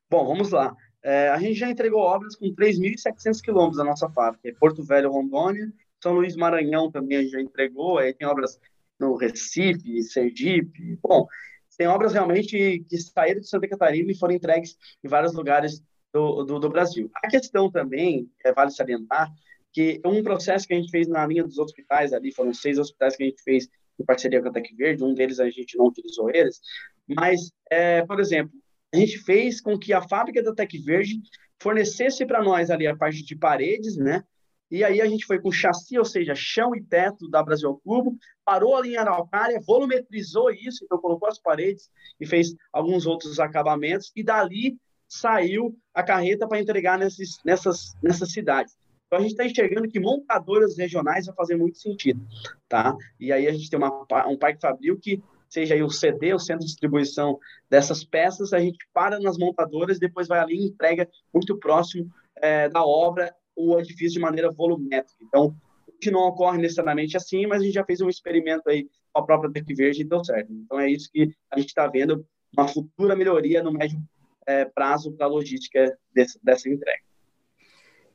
[0.10, 0.76] Bom, vamos lá.
[1.02, 4.54] É, a gente já entregou obras com 3.700 quilômetros da nossa fábrica.
[4.60, 7.98] Porto Velho, Rondônia, São Luís, Maranhão também a gente já entregou.
[7.98, 8.60] Aí tem obras
[9.00, 10.98] no Recife, Sergipe.
[11.02, 11.28] Bom,
[11.78, 15.82] tem obras realmente que saíram de Santa Catarina e foram entregues em vários lugares
[16.14, 17.10] do, do, do Brasil.
[17.16, 19.30] A questão também, é, vale salientar,
[19.74, 23.18] que um processo que a gente fez na linha dos hospitais ali, foram seis hospitais
[23.18, 23.68] que a gente fez
[24.00, 26.62] em parceria com a Tec Verde, um deles a gente não utilizou eles,
[27.08, 28.54] mas, é, por exemplo,
[28.94, 31.22] a gente fez com que a fábrica da Tec Verde
[31.62, 34.24] fornecesse para nós ali a parte de paredes, né,
[34.70, 38.18] E aí a gente foi com chassi, ou seja, chão e teto da Brasil Cubo,
[38.44, 44.12] parou ali em Araucária, volumetrizou isso, então colocou as paredes e fez alguns outros acabamentos,
[44.16, 48.76] e dali saiu a carreta para entregar nesses, nessas, nessas cidades.
[49.06, 52.20] Então a gente está enxergando que montadoras regionais vai fazer muito sentido,
[52.68, 52.96] tá?
[53.20, 56.40] E aí a gente tem uma, um parque fabril que seja aí o CD, o
[56.40, 61.08] centro de distribuição dessas peças, a gente para nas montadoras, depois vai ali e entrega
[61.32, 65.18] muito próximo é, da obra o edifício de maneira volumétrica.
[65.22, 65.56] Então,
[66.02, 69.26] que não ocorre necessariamente assim, mas a gente já fez um experimento aí com a
[69.26, 70.52] própria Tec Verde e deu certo.
[70.52, 73.98] Então, é isso que a gente está vendo, uma futura melhoria no médio
[74.46, 77.06] é, prazo para a logística desse, dessa entrega.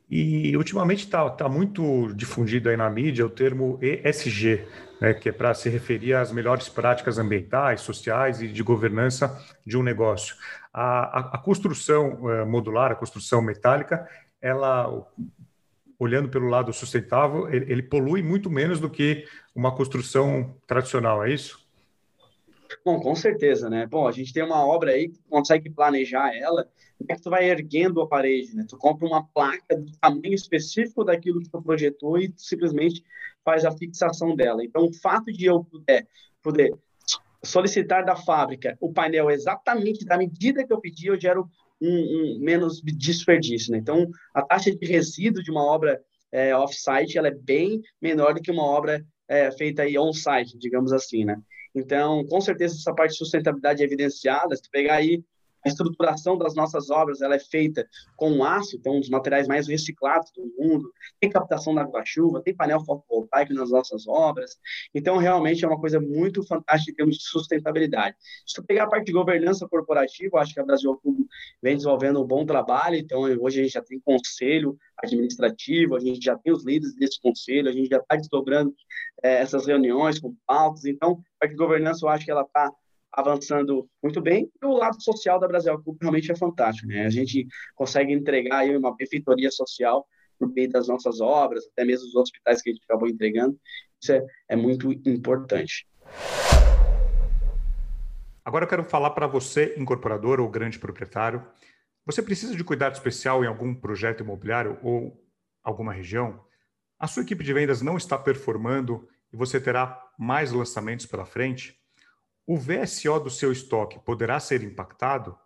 [0.09, 4.67] E ultimamente está tá muito difundido aí na mídia o termo ESG,
[4.99, 9.77] né, que é para se referir às melhores práticas ambientais, sociais e de governança de
[9.77, 10.35] um negócio.
[10.73, 14.05] A, a, a construção uh, modular, a construção metálica,
[14.41, 15.07] ela,
[15.99, 19.25] olhando pelo lado sustentável, ele, ele polui muito menos do que
[19.55, 21.61] uma construção tradicional, é isso?
[22.83, 23.85] Bom, com certeza, né?
[23.85, 27.29] Bom, a gente tem uma obra aí que consegue planejar ela, como é que tu
[27.29, 28.65] vai erguendo a parede, né?
[28.67, 33.03] Tu compra uma placa do tamanho específico daquilo que tu projetou e tu simplesmente
[33.43, 34.63] faz a fixação dela.
[34.63, 36.07] Então, o fato de eu puder,
[36.41, 36.73] poder
[37.43, 41.49] solicitar da fábrica o painel exatamente da medida que eu pedi, eu gero
[41.81, 43.77] um, um menos desperdício, né?
[43.77, 48.41] Então, a taxa de resíduo de uma obra é, off-site, ela é bem menor do
[48.41, 51.37] que uma obra é, feita aí on-site, digamos assim, né?
[51.73, 54.55] Então, com certeza, essa parte de sustentabilidade é evidenciada.
[54.55, 55.23] Se tu pegar aí
[55.65, 59.67] a estruturação das nossas obras ela é feita com aço, então um dos materiais mais
[59.67, 60.91] reciclados do mundo.
[61.19, 64.57] Tem captação da água-chuva, tem painel fotovoltaico nas nossas obras.
[64.93, 68.15] Então, realmente é uma coisa muito fantástica em termos de sustentabilidade.
[68.45, 71.27] Se tu pegar a parte de governança corporativa, acho que a Brasil Cubo
[71.61, 72.95] vem desenvolvendo um bom trabalho.
[72.95, 77.19] Então, hoje a gente já tem conselho administrativo, a gente já tem os líderes desse
[77.21, 78.73] conselho, a gente já está desdobrando
[79.23, 80.85] é, essas reuniões com pautas.
[80.85, 82.71] Então, a parte de governança, eu acho que ela está
[83.11, 84.49] avançando muito bem.
[84.61, 86.87] E o lado social da Brasil Cup realmente é fantástico.
[86.87, 87.05] Né?
[87.05, 90.07] A gente consegue entregar aí uma benfeitoria social
[90.39, 93.57] por meio das nossas obras, até mesmo os hospitais que a gente acabou entregando.
[94.01, 95.87] Isso é, é muito importante.
[98.43, 101.45] Agora eu quero falar para você, incorporador ou grande proprietário.
[102.05, 105.23] Você precisa de cuidado especial em algum projeto imobiliário ou
[105.63, 106.43] alguma região?
[106.97, 111.79] A sua equipe de vendas não está performando e você terá mais lançamentos pela frente?
[112.51, 115.39] O VSO do seu estoque poderá ser impactado,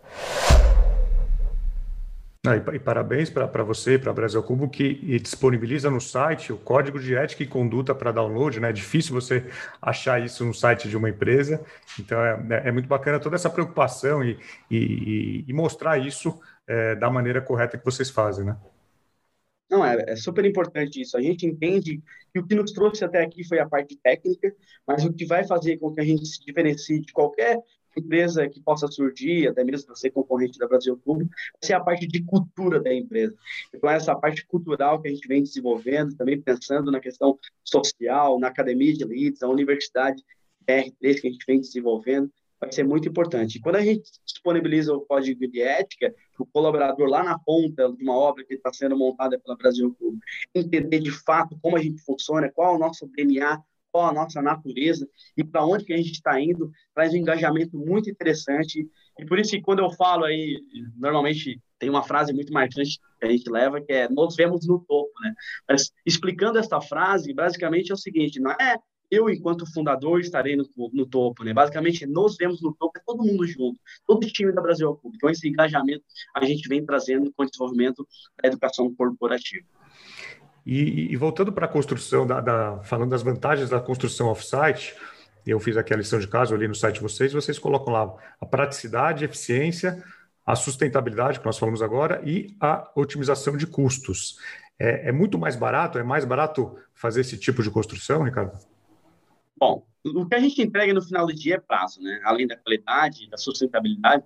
[2.46, 6.56] Ah, e, e, parabéns para você, para a Brasil Cubo, que disponibiliza no site o
[6.56, 8.60] código de ética e conduta para download.
[8.60, 8.70] Né?
[8.70, 9.44] É difícil você
[9.82, 11.60] achar isso no site de uma empresa.
[11.98, 14.38] Então, é, é, é muito bacana toda essa preocupação e,
[14.70, 18.46] e, e mostrar isso é, da maneira correta que vocês fazem.
[18.46, 18.56] Né?
[19.70, 21.16] Não, é, é super importante isso.
[21.16, 22.02] A gente entende
[22.32, 24.54] que o que nos trouxe até aqui foi a parte técnica,
[24.86, 27.62] mas o que vai fazer com que a gente se diferencie de qualquer
[27.96, 31.26] empresa que possa surgir, até mesmo ser concorrente da Brasil vai
[31.62, 33.34] ser a parte de cultura da empresa.
[33.74, 38.48] Então, essa parte cultural que a gente vem desenvolvendo, também pensando na questão social, na
[38.48, 40.22] academia de leads, a universidade
[40.66, 43.60] R3 que a gente vem desenvolvendo, vai ser muito importante.
[43.60, 48.16] Quando a gente disponibiliza o código de ética, o colaborador lá na ponta de uma
[48.16, 50.18] obra que está sendo montada pela Brasil Clube,
[50.54, 54.42] entender de fato como a gente funciona, qual é o nosso DNA, qual a nossa
[54.42, 58.88] natureza e para onde que a gente está indo, traz um engajamento muito interessante.
[59.18, 60.60] E por isso que quando eu falo aí,
[60.96, 64.80] normalmente tem uma frase muito marcante que a gente leva, que é nos vemos no
[64.80, 65.32] topo, né?
[65.68, 68.76] Mas explicando essa frase, basicamente é o seguinte, não é
[69.10, 71.52] eu, enquanto fundador, estarei no, no, topo, né?
[71.52, 75.16] Basicamente, nós vemos no topo, é todo mundo junto, todo time da Brasil Clube.
[75.16, 78.06] Então, esse engajamento a gente vem trazendo com o desenvolvimento
[78.40, 79.66] da educação corporativa.
[80.66, 84.94] E, e voltando para a construção, da, da, falando das vantagens da construção off-site,
[85.46, 88.14] eu fiz aqui a lição de casa ali no site de vocês, vocês colocam lá
[88.38, 90.04] a praticidade, eficiência,
[90.44, 94.36] a sustentabilidade, que nós falamos agora, e a otimização de custos.
[94.78, 98.58] É, é muito mais barato, é mais barato fazer esse tipo de construção, Ricardo?
[99.58, 102.20] Bom, o que a gente entrega no final do dia é prazo, né?
[102.24, 104.24] Além da qualidade, da sustentabilidade,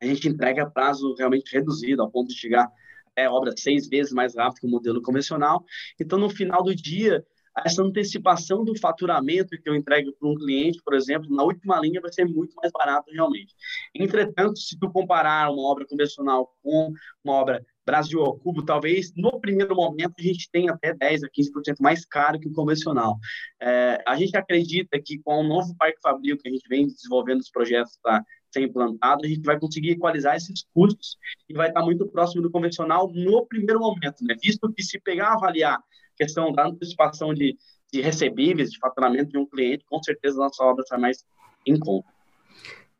[0.00, 2.70] a gente entrega prazo realmente reduzido, ao ponto de chegar
[3.10, 5.64] até obras seis vezes mais rápido que o modelo convencional.
[6.00, 7.24] Então, no final do dia,
[7.64, 12.00] essa antecipação do faturamento que eu entrego para um cliente, por exemplo, na última linha
[12.00, 13.54] vai ser muito mais barato realmente.
[13.94, 16.92] Entretanto, se tu comparar uma obra convencional com
[17.24, 21.28] uma obra Brasil ao cubo, talvez no primeiro momento a gente tenha até 10 a
[21.28, 23.16] 15% mais caro que o convencional.
[23.62, 27.40] É, a gente acredita que com o novo Parque Fabril que a gente vem desenvolvendo
[27.40, 31.16] os projetos para ser implantado, a gente vai conseguir equalizar esses custos
[31.48, 34.34] e vai estar muito próximo do convencional no primeiro momento, né?
[34.42, 35.78] Visto que se pegar avaliar
[36.16, 37.56] questão da antecipação de,
[37.92, 41.24] de recebíveis, de faturamento de um cliente, com certeza a nossa obra está mais
[41.64, 42.08] em conta.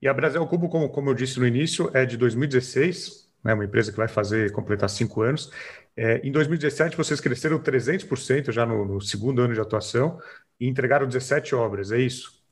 [0.00, 3.64] E a Brasil Cubo, como, como eu disse no início, é de 2016, né, uma
[3.64, 5.50] empresa que vai fazer completar cinco anos.
[5.96, 10.18] É, em 2017, vocês cresceram 300% já no, no, segundo ano de atuação
[10.60, 12.42] e entregaram 17 obras, é isso?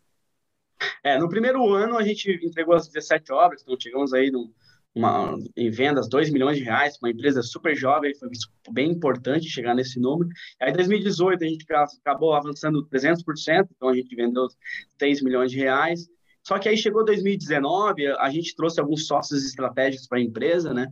[1.02, 4.52] É, no primeiro ano a gente entregou as 17 obras, então chegamos aí no,
[4.94, 8.28] uma, em vendas 2 milhões de reais, uma empresa super jovem, foi
[8.70, 10.30] bem importante chegar nesse número.
[10.60, 11.66] Aí, em 2018, a gente
[12.00, 14.46] acabou avançando 300%, então a gente vendeu
[14.98, 16.08] 6 milhões de reais.
[16.46, 20.88] Só que aí chegou 2019, a gente trouxe alguns sócios estratégicos para a empresa, né,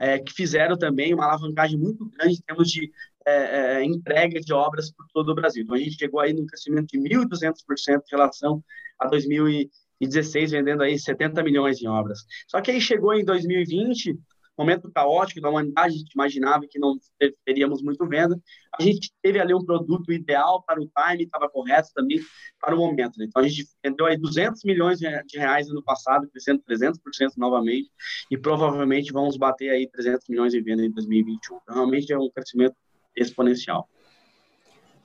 [0.00, 2.90] é, que fizeram também uma alavancagem muito grande em termos de
[3.26, 3.32] é,
[3.78, 5.62] é, entrega de obras por todo o Brasil.
[5.62, 8.62] Então, a gente chegou aí no crescimento de 1.200% em relação
[8.98, 12.20] a 2019 e 16 vendendo aí 70 milhões em obras.
[12.48, 14.18] Só que aí chegou em 2020,
[14.56, 16.96] momento caótico da humanidade, a gente imaginava que não
[17.44, 18.40] teríamos muito venda.
[18.78, 22.20] A gente teve ali um produto ideal para o time, estava correto também
[22.60, 23.18] para o momento.
[23.18, 23.26] Né?
[23.28, 26.94] Então a gente vendeu aí 200 milhões de reais no passado, crescendo 300%
[27.36, 27.90] novamente,
[28.30, 31.58] e provavelmente vamos bater aí 300 milhões de venda em 2021.
[31.62, 32.76] Então, realmente é um crescimento
[33.16, 33.88] exponencial.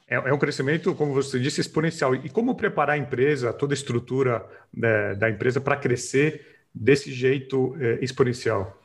[0.08, 2.16] É, é, um crescimento, como você disse, exponencial.
[2.16, 7.76] E como preparar a empresa, toda a estrutura né, da empresa para crescer desse jeito
[7.80, 8.79] é, exponencial?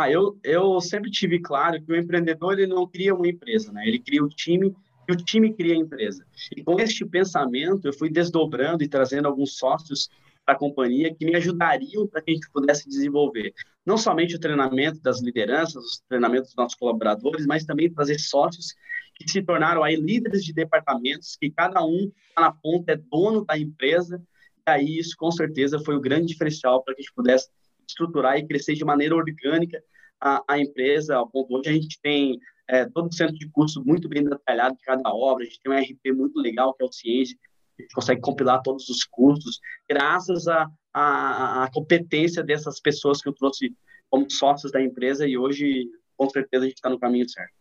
[0.00, 3.86] Ah, eu, eu sempre tive claro que o empreendedor ele não cria uma empresa, né?
[3.86, 4.74] Ele cria o time
[5.06, 6.24] e o time cria a empresa.
[6.56, 10.08] E com este pensamento, eu fui desdobrando e trazendo alguns sócios
[10.42, 13.52] para a companhia que me ajudariam para que a gente pudesse desenvolver
[13.84, 18.74] não somente o treinamento das lideranças, os treinamentos dos nossos colaboradores, mas também trazer sócios
[19.14, 23.44] que se tornaram aí líderes de departamentos, que cada um tá na ponta é dono
[23.44, 24.22] da empresa,
[24.66, 27.50] e aí isso com certeza foi o grande diferencial para que a gente pudesse
[27.90, 29.82] estruturar e crescer de maneira orgânica
[30.20, 33.82] a, a empresa, ao ponto onde a gente tem é, todo o centro de curso
[33.84, 36.86] muito bem detalhado de cada obra, a gente tem um RP muito legal, que é
[36.86, 37.36] o Ciência,
[37.78, 43.22] a gente consegue compilar todos os custos, graças à a, a, a, competência dessas pessoas
[43.22, 43.74] que eu trouxe
[44.08, 47.52] como sócios da empresa, e hoje, com certeza, a gente está no caminho certo.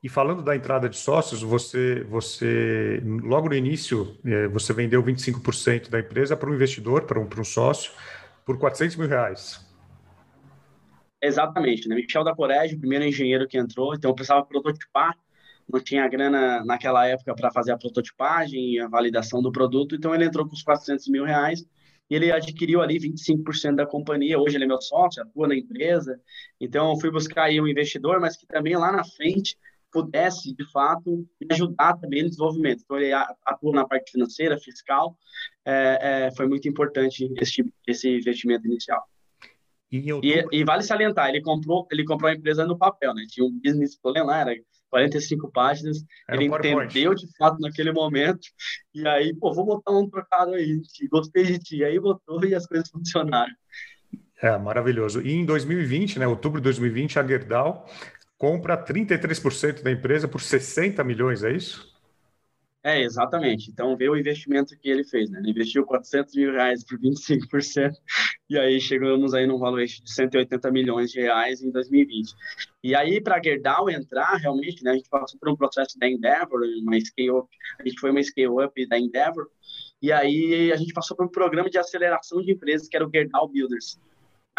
[0.00, 5.88] E falando da entrada de sócios, você, você logo no início, é, você vendeu 25%
[5.88, 7.90] da empresa para um investidor, para um, para um sócio,
[8.48, 9.60] por 400 mil reais.
[11.20, 11.94] Exatamente, né?
[11.94, 15.14] Michel da Corege, o primeiro engenheiro que entrou, então eu precisava prototipar,
[15.70, 20.14] não tinha grana naquela época para fazer a prototipagem e a validação do produto, então
[20.14, 21.62] ele entrou com os 400 mil reais
[22.08, 24.38] e ele adquiriu ali 25% da companhia.
[24.38, 26.18] Hoje ele é meu sócio, atua na empresa.
[26.58, 29.58] Então, eu fui buscar aí um investidor, mas que também lá na frente
[29.92, 32.82] pudesse, de fato, me ajudar também no desenvolvimento.
[32.84, 35.16] Então, ele atua na parte financeira, fiscal,
[35.64, 39.02] é, é, foi muito importante esse, esse investimento inicial.
[39.90, 43.24] E, e, e, vale salientar, ele comprou, ele comprou a empresa no papel, né?
[43.26, 44.54] Tinha um business plan lá, era
[44.90, 48.46] 45 páginas, era ele entendeu de fato naquele momento,
[48.94, 52.66] e aí, pô, vou botar um trocado aí, gostei de ti, aí botou e as
[52.66, 53.52] coisas funcionaram.
[54.40, 55.20] É, maravilhoso.
[55.20, 57.86] E em 2020, né, outubro de 2020, a Gerdau
[58.38, 61.92] compra 33% da empresa por 60 milhões, é isso?
[62.84, 63.70] É, exatamente.
[63.70, 65.40] Então, vê o investimento que ele fez, né?
[65.40, 67.92] Ele investiu 400 mil reais por 25%,
[68.48, 72.32] e aí chegamos aí num valor de 180 milhões de reais em 2020.
[72.82, 76.08] E aí, para a Gerdau entrar, realmente, né, a gente passou por um processo da
[76.08, 77.48] Endeavor, uma scale-up,
[77.80, 79.48] a gente foi uma scale-up da Endeavor,
[80.00, 83.10] e aí a gente passou por um programa de aceleração de empresas, que era o
[83.12, 84.00] Gerdau Builders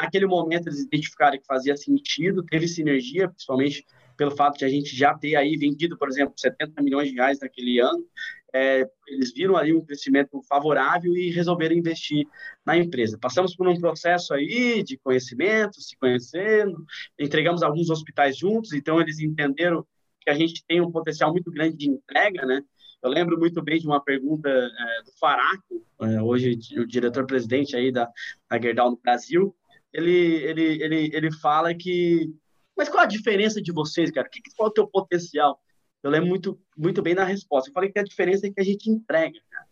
[0.02, 3.86] naquele momento eles identificaram que fazia sentido, teve sinergia, principalmente
[4.16, 7.40] pelo fato de a gente já ter aí vendido, por exemplo, 70 milhões de reais
[7.40, 8.06] naquele ano,
[8.54, 12.28] é, eles viram ali um crescimento favorável e resolveram investir
[12.66, 13.18] na empresa.
[13.18, 16.84] Passamos por um processo aí de conhecimento, se conhecendo,
[17.18, 19.86] entregamos alguns hospitais juntos, então eles entenderam
[20.20, 22.62] que a gente tem um potencial muito grande de entrega, né?
[23.02, 27.92] Eu lembro muito bem de uma pergunta é, do Faraco, é, hoje o diretor-presidente aí
[27.92, 28.10] da,
[28.50, 29.56] da Gerdau no Brasil,
[29.93, 32.34] ele, ele, ele, ele fala que.
[32.78, 34.30] Mas qual a diferença de vocês, cara?
[34.56, 35.60] Qual é o teu potencial?
[36.02, 37.69] Eu lembro muito, muito bem na resposta.
[37.69, 39.65] Eu falei que a diferença é que a gente entrega, cara.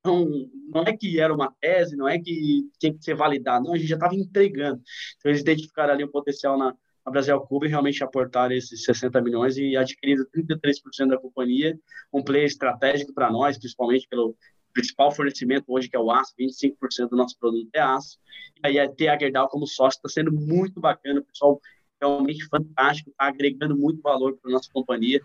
[0.00, 0.28] Então,
[0.68, 3.76] não é que era uma tese, não é que tinha que ser validado, não, a
[3.78, 4.82] gente já estava entregando.
[5.16, 9.56] Então, eles identificaram ali um potencial na, a Brasil Cuba realmente aportar esses 60 milhões
[9.56, 11.78] e adquirido 33% da companhia,
[12.12, 14.36] um player estratégico para nós, principalmente pelo
[14.72, 18.18] principal fornecimento hoje, que é o aço, 25% do nosso produto é aço.
[18.64, 21.60] E aí, ter a Gerdau como sócio está sendo muito bacana, o pessoal
[22.00, 25.20] realmente fantástico, está agregando muito valor para a nossa companhia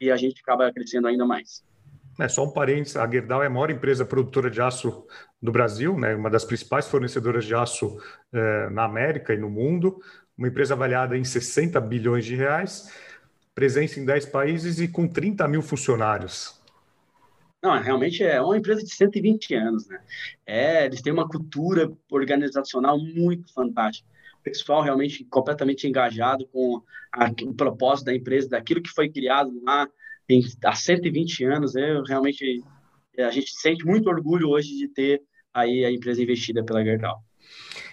[0.00, 1.64] e a gente acaba crescendo ainda mais.
[2.18, 5.06] É, só um parênteses, a Gerdau é a maior empresa produtora de aço
[5.40, 7.98] do Brasil, né, uma das principais fornecedoras de aço
[8.32, 10.00] eh, na América e no mundo,
[10.36, 12.92] uma empresa avaliada em 60 bilhões de reais,
[13.54, 16.59] presença em 10 países e com 30 mil funcionários.
[17.62, 20.02] Não, realmente é uma empresa de 120 anos, né?
[20.46, 24.08] É, eles têm uma cultura organizacional muito fantástica.
[24.38, 26.82] O pessoal realmente completamente engajado com
[27.12, 29.86] a, o propósito da empresa, daquilo que foi criado lá
[30.26, 32.00] tem, há 120 anos, né?
[32.06, 32.62] Realmente
[33.18, 37.22] a gente sente muito orgulho hoje de ter aí a empresa investida pela Gerdau.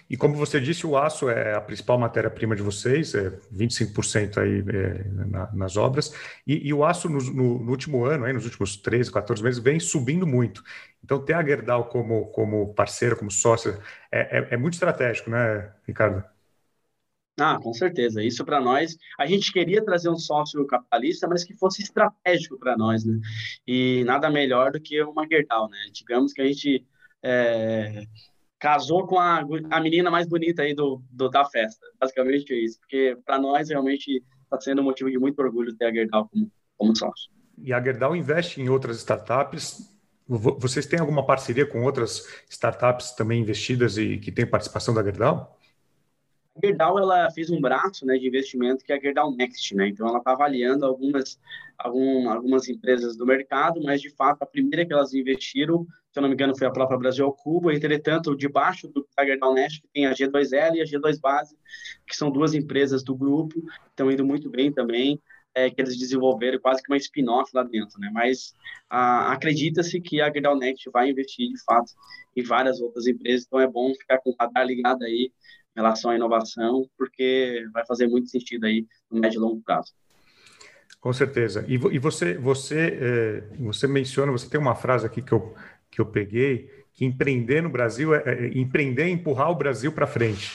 [0.08, 4.64] E como você disse, o aço é a principal matéria-prima de vocês, é 25% aí
[4.66, 6.14] é, na, nas obras,
[6.46, 9.62] e, e o aço no, no, no, último ano, aí, nos últimos 13, 14 meses,
[9.62, 10.62] vem subindo muito.
[11.04, 13.78] Então, ter a Gerdau como, como parceira, como sócia,
[14.10, 16.24] é, é, é muito estratégico, né, Ricardo?
[17.40, 18.22] Ah, com certeza.
[18.22, 22.76] Isso para nós, a gente queria trazer um sócio capitalista, mas que fosse estratégico para
[22.76, 23.16] nós, né?
[23.66, 25.78] E nada melhor do que uma Gerdau, né?
[25.92, 26.84] Digamos que a gente
[27.22, 28.04] é,
[28.58, 31.86] casou com a, a menina mais bonita aí do, do da festa.
[31.98, 32.78] Basicamente é isso.
[32.80, 36.50] Porque para nós realmente está sendo um motivo de muito orgulho ter a Gerdau como,
[36.76, 37.30] como sócio.
[37.58, 39.96] E a Gerdau investe em outras startups.
[40.26, 45.56] Vocês têm alguma parceria com outras startups também investidas e que têm participação da Gerdau?
[46.56, 49.88] A Gerdau ela fez um braço né, de investimento que é a Gerdau Next, né?
[49.88, 51.38] Então ela está avaliando algumas
[51.78, 55.86] algum, algumas empresas do mercado, mas de fato a primeira que elas investiram,
[56.18, 57.72] se eu não me engano, foi a própria Brasil Cuba.
[57.72, 61.56] Entretanto, debaixo do Gerdau Next tem a G2L e a G2 Base,
[62.04, 65.20] que são duas empresas do grupo, estão indo muito bem também.
[65.54, 68.10] É, que eles desenvolveram quase que uma spin-off lá dentro, né?
[68.12, 68.54] Mas
[68.88, 70.56] acredita-se que a Gerdau
[70.92, 71.90] vai investir de fato
[72.36, 75.32] em várias outras empresas, então é bom ficar com o radar ligado aí
[75.76, 79.92] em relação à inovação, porque vai fazer muito sentido aí no médio e longo prazo.
[81.00, 81.64] Com certeza.
[81.68, 85.54] E, e você, você, é, você menciona, você tem uma frase aqui que eu,
[85.90, 90.06] que eu peguei, que empreender no Brasil é, é empreender é empurrar o Brasil para
[90.06, 90.50] frente.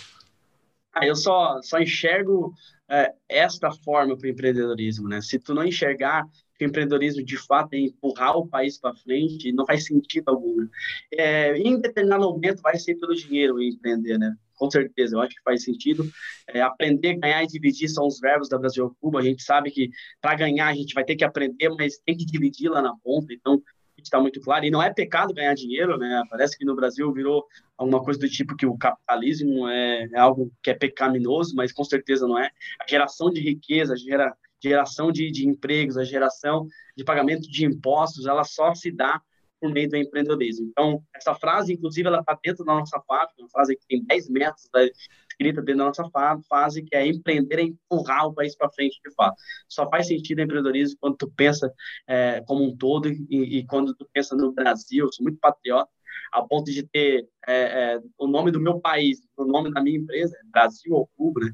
[0.94, 2.54] Ah, eu só, só enxergo
[2.90, 5.22] é, esta forma para o empreendedorismo, né?
[5.22, 6.24] Se tu não enxergar
[6.56, 10.56] que o empreendedorismo de fato é empurrar o país para frente, não faz sentido algum.
[10.58, 10.68] Né?
[11.14, 14.36] É, em determinado momento vai ser pelo dinheiro empreender, né?
[14.64, 16.10] com certeza, eu acho que faz sentido.
[16.48, 19.20] É, aprender, ganhar e dividir são os verbos da Brasil Cuba.
[19.20, 19.90] A gente sabe que
[20.22, 23.34] para ganhar a gente vai ter que aprender, mas tem que dividir lá na ponta.
[23.34, 23.62] Então,
[24.06, 24.66] está muito claro.
[24.66, 26.24] E não é pecado ganhar dinheiro, né?
[26.30, 27.46] Parece que no Brasil virou
[27.78, 31.84] alguma coisa do tipo que o capitalismo é, é algo que é pecaminoso, mas com
[31.84, 32.50] certeza não é.
[32.80, 38.26] A geração de riqueza, gera, geração de, de empregos, a geração de pagamento de impostos,
[38.26, 39.22] ela só se dá
[39.64, 40.68] por meio do empreendedorismo.
[40.70, 44.30] Então, essa frase, inclusive, ela está dentro da nossa fábrica, uma frase que tem 10
[44.30, 44.84] metros da,
[45.30, 46.10] escrita dentro da nossa
[46.50, 49.36] fase, que é empreender é empurrar o país para frente, de fato.
[49.70, 51.74] Só faz sentido empreendedorismo quando tu pensa
[52.06, 55.90] é, como um todo e, e, quando tu pensa no Brasil, eu sou muito patriota,
[56.34, 57.54] a ponto de ter é,
[57.94, 61.52] é, o nome do meu país, o nome da minha empresa, Brasil Outubro, né?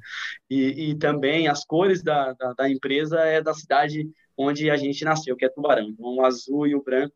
[0.49, 5.03] e, e também as cores da, da, da empresa é da cidade onde a gente
[5.03, 5.89] nasceu, que é Tubarão.
[5.89, 7.13] Então, o azul e o branco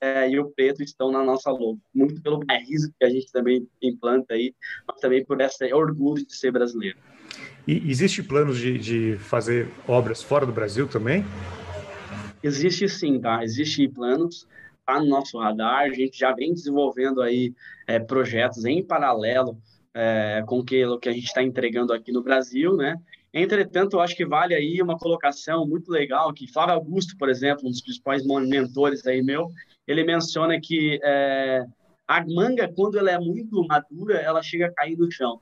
[0.00, 1.78] é, e o preto estão na nossa logo.
[1.94, 4.54] Muito pelo bairrismo que a gente também implanta aí,
[4.86, 6.98] mas também por esse orgulho de ser brasileiro.
[7.66, 11.24] E existe planos de, de fazer obras fora do Brasil também?
[12.42, 13.44] Existe sim, tá?
[13.44, 14.48] Existe planos,
[14.86, 15.82] tá no nosso radar.
[15.82, 17.52] A gente já vem desenvolvendo aí
[17.86, 19.58] é, projetos em paralelo
[19.94, 22.96] é, com aquilo que a gente está entregando aqui no Brasil, né?
[23.32, 27.66] Entretanto, eu acho que vale aí uma colocação muito legal que Flávio Augusto, por exemplo,
[27.66, 29.48] um dos principais mentores aí meu,
[29.90, 31.64] ele menciona que é,
[32.06, 35.40] a manga, quando ela é muito madura, ela chega a cair no chão.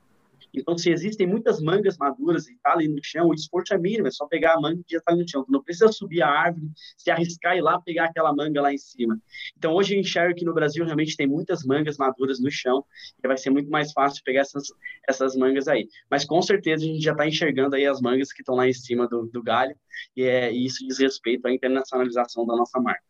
[0.55, 4.09] Então, se existem muitas mangas maduras e está ali no chão, o esforço é mínimo,
[4.09, 5.44] é só pegar a manga e já está no chão.
[5.44, 8.78] Tu não precisa subir a árvore, se arriscar e lá pegar aquela manga lá em
[8.78, 9.20] cima.
[9.57, 12.82] Então, hoje eu enxergo que no Brasil realmente tem muitas mangas maduras no chão
[13.22, 14.68] e vai ser muito mais fácil pegar essas,
[15.07, 15.86] essas mangas aí.
[16.11, 18.72] Mas com certeza a gente já está enxergando aí as mangas que estão lá em
[18.72, 19.76] cima do, do galho
[20.16, 23.03] e, é, e isso diz respeito à internacionalização da nossa marca.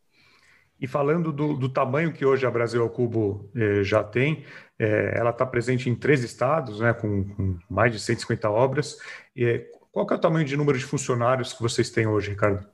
[0.80, 4.44] E falando do, do, tamanho que hoje a Brasil ao Cubo eh, já tem,
[4.78, 8.96] eh, ela está presente em três estados, né, com, com, mais de 150 obras.
[9.34, 12.64] E, qual é o tamanho de número de funcionários que vocês têm hoje, Ricardo?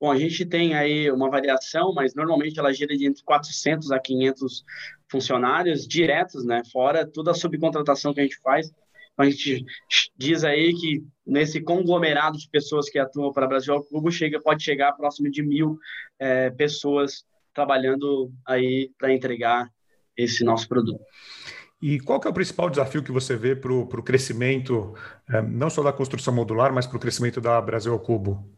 [0.00, 3.98] Bom, a gente tem aí uma variação, mas normalmente ela gira de entre 400 a
[3.98, 4.64] 500
[5.08, 6.62] funcionários diretos, né?
[6.72, 8.72] Fora toda a subcontratação que a gente faz
[9.16, 9.64] A gente
[10.16, 14.62] diz aí que nesse conglomerado de pessoas que atuam para Brasil ao Cubo chega, pode
[14.62, 15.78] chegar próximo de mil
[16.18, 19.68] é, pessoas trabalhando aí para entregar
[20.16, 21.04] esse nosso produto.
[21.80, 24.94] E qual que é o principal desafio que você vê para o crescimento,
[25.28, 28.48] é, não só da construção modular, mas para o crescimento da Brasil ao Cubo?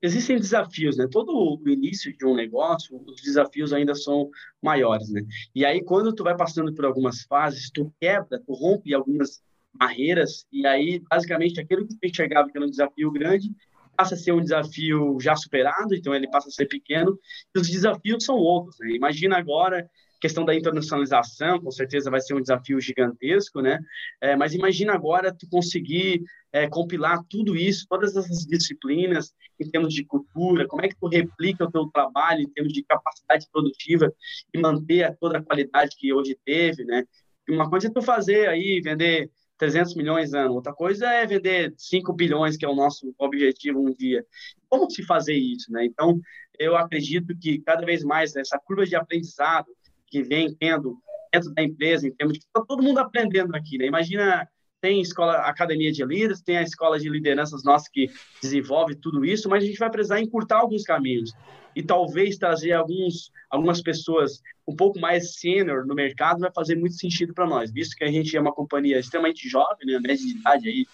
[0.00, 1.06] Existem desafios, né?
[1.10, 4.30] Todo o início de um negócio, os desafios ainda são
[4.62, 5.22] maiores, né?
[5.54, 9.42] E aí, quando tu vai passando por algumas fases, tu quebra, tu rompe algumas
[9.74, 13.50] barreiras, e aí, basicamente, aquilo que tu enxergava que era um desafio grande,
[13.96, 17.18] passa a ser um desafio já superado, então ele passa a ser pequeno,
[17.54, 18.90] e os desafios são outros, né?
[18.90, 19.88] Imagina agora
[20.26, 23.78] questão da internacionalização, com certeza vai ser um desafio gigantesco, né?
[24.20, 29.94] É, mas imagina agora tu conseguir é, compilar tudo isso, todas essas disciplinas em termos
[29.94, 34.12] de cultura, como é que tu replica o teu trabalho em termos de capacidade produtiva
[34.52, 37.04] e manter toda a qualidade que hoje teve, né?
[37.48, 42.12] Uma coisa é tu fazer aí, vender 300 milhões ano, outra coisa é vender 5
[42.12, 44.26] bilhões, que é o nosso objetivo um dia.
[44.68, 45.84] Como se fazer isso, né?
[45.84, 46.20] Então,
[46.58, 49.68] eu acredito que cada vez mais essa curva de aprendizado
[50.06, 50.98] que vem tendo
[51.32, 53.86] dentro da empresa, em termos de está todo mundo aprendendo aqui, né?
[53.86, 54.48] Imagina,
[54.80, 58.08] tem escola, academia de líderes, tem a escola de lideranças nossa que
[58.40, 61.32] desenvolve tudo isso, mas a gente vai precisar encurtar alguns caminhos
[61.74, 66.96] e talvez trazer alguns, algumas pessoas um pouco mais sênior no mercado vai fazer muito
[66.96, 69.98] sentido para nós, visto que a gente é uma companhia extremamente jovem, né?
[69.98, 70.86] média de idade aí,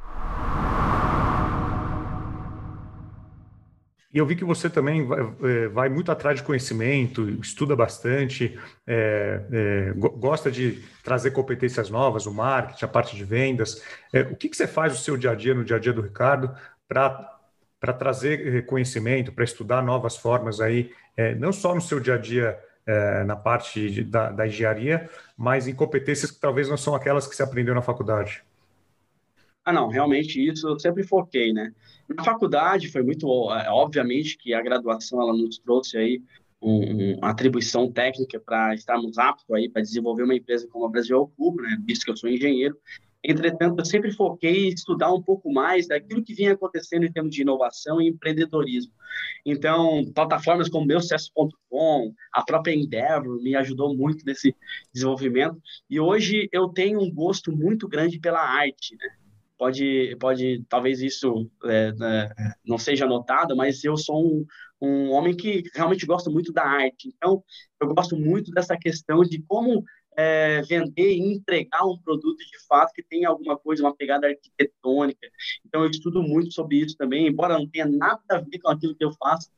[4.14, 8.58] E eu vi que você também vai, é, vai muito atrás de conhecimento, estuda bastante,
[8.86, 13.84] é, é, gosta de trazer competências novas, o marketing, a parte de vendas.
[14.14, 15.91] É, o que, que, você faz no seu dia a dia, no dia a dia
[15.91, 16.55] do Ricardo,
[16.88, 22.16] para trazer é, conhecimento, para estudar novas formas aí, é, não só no seu dia
[22.16, 22.58] a dia
[23.26, 27.36] na parte de, da, da engenharia, mas em competências que talvez não são aquelas que
[27.36, 28.41] você aprendeu na faculdade?
[29.68, 31.74] Ah, não, realmente isso eu sempre foquei, né?
[32.07, 36.24] Na faculdade foi muito, é, obviamente que a graduação ela nos trouxe aí
[36.61, 41.18] um, uma atribuição técnica para estarmos aptos aí para desenvolver uma empresa como a Brasil
[41.18, 41.78] ao Cubo, né?
[41.86, 42.78] Visto que eu sou engenheiro.
[43.22, 47.36] Entretanto, eu sempre foquei em estudar um pouco mais daquilo que vinha acontecendo em termos
[47.36, 48.93] de inovação e empreendedorismo.
[49.45, 54.55] Então, plataformas como meucesso.com, a própria Endeavor me ajudou muito nesse
[54.93, 55.61] desenvolvimento.
[55.89, 59.26] E hoje eu tenho um gosto muito grande pela arte, né?
[59.58, 62.30] Pode, pode talvez isso é, né,
[62.66, 64.45] não seja notado, mas eu sou um,
[64.82, 67.14] um homem que realmente gosta muito da arte.
[67.16, 67.43] Então,
[67.82, 69.84] eu gosto muito dessa questão de como
[70.18, 75.28] é, vender e entregar um produto de fato que tenha alguma coisa, uma pegada arquitetônica.
[75.66, 78.95] Então, eu estudo muito sobre isso também, embora não tenha nada a ver com aquilo
[78.95, 79.49] que eu faço,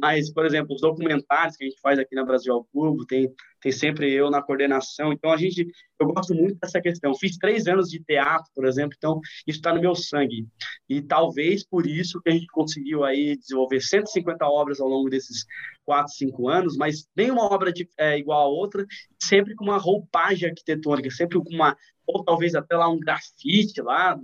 [0.00, 3.28] mas, por exemplo, os documentários que a gente faz aqui na Brasil ao Cubo, tem,
[3.60, 5.12] tem sempre eu na coordenação.
[5.12, 5.66] Então, a gente,
[6.00, 7.14] eu gosto muito dessa questão.
[7.14, 10.46] Fiz três anos de teatro, por exemplo, então isso está no meu sangue.
[10.88, 15.44] E talvez por isso que a gente conseguiu aí desenvolver 150 obras ao longo desses
[15.84, 18.86] quatro, cinco anos, mas nenhuma obra de, é, igual a outra,
[19.20, 21.76] sempre com uma roupagem arquitetônica, sempre com uma,
[22.06, 24.18] ou talvez até lá um grafite lá,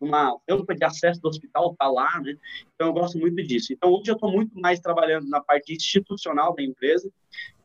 [0.00, 2.36] uma tampa de acesso do hospital está lá, né?
[2.74, 3.72] Então eu gosto muito disso.
[3.72, 7.10] Então hoje eu estou muito mais trabalhando na parte institucional da empresa,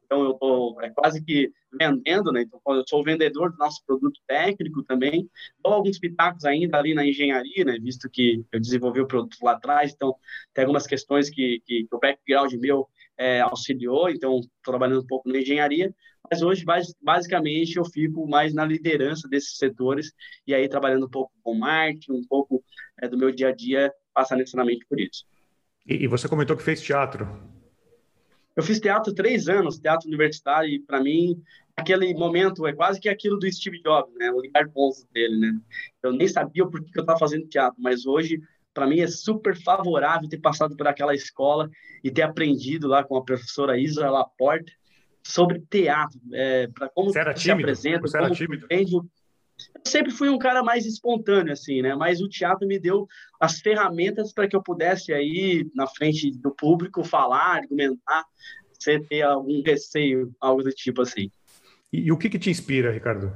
[0.05, 2.41] então eu estou é, quase que vendendo, né?
[2.41, 5.29] Então eu sou vendedor do nosso produto técnico também.
[5.63, 7.77] Dou alguns pitacos ainda ali na engenharia, né?
[7.79, 10.15] Visto que eu desenvolvi o produto lá atrás, então
[10.53, 15.29] tem algumas questões que, que, que o background meu é, auxiliou, então trabalhando um pouco
[15.29, 15.93] na engenharia,
[16.29, 16.63] mas hoje
[17.01, 20.11] basicamente eu fico mais na liderança desses setores
[20.45, 22.63] e aí trabalhando um pouco com marketing, um pouco
[23.01, 25.25] é, do meu dia a dia passa necessariamente por isso.
[25.87, 27.27] E, e você comentou que fez teatro.
[28.55, 31.41] Eu fiz teatro três anos, teatro universitário, e para mim,
[31.77, 34.29] aquele momento é quase que aquilo do Steve Jobs, né?
[34.31, 35.57] O ligar pontos dele, né?
[36.03, 38.41] Eu nem sabia por que eu estava fazendo teatro, mas hoje,
[38.73, 41.69] para mim é super favorável ter passado por aquela escola
[42.03, 44.77] e ter aprendido lá com a professora Isa Laporte
[45.23, 47.61] sobre teatro, é, para como Você era se tímido?
[47.61, 48.67] apresenta, Você como tímido?
[48.71, 51.95] Eu sempre fui um cara mais espontâneo, assim, né?
[51.95, 53.07] Mas o teatro me deu
[53.39, 58.25] as ferramentas para que eu pudesse aí, na frente do público, falar, argumentar,
[58.79, 61.29] sem ter algum receio, algo do tipo assim.
[61.91, 63.33] E, e o que, que te inspira, Ricardo?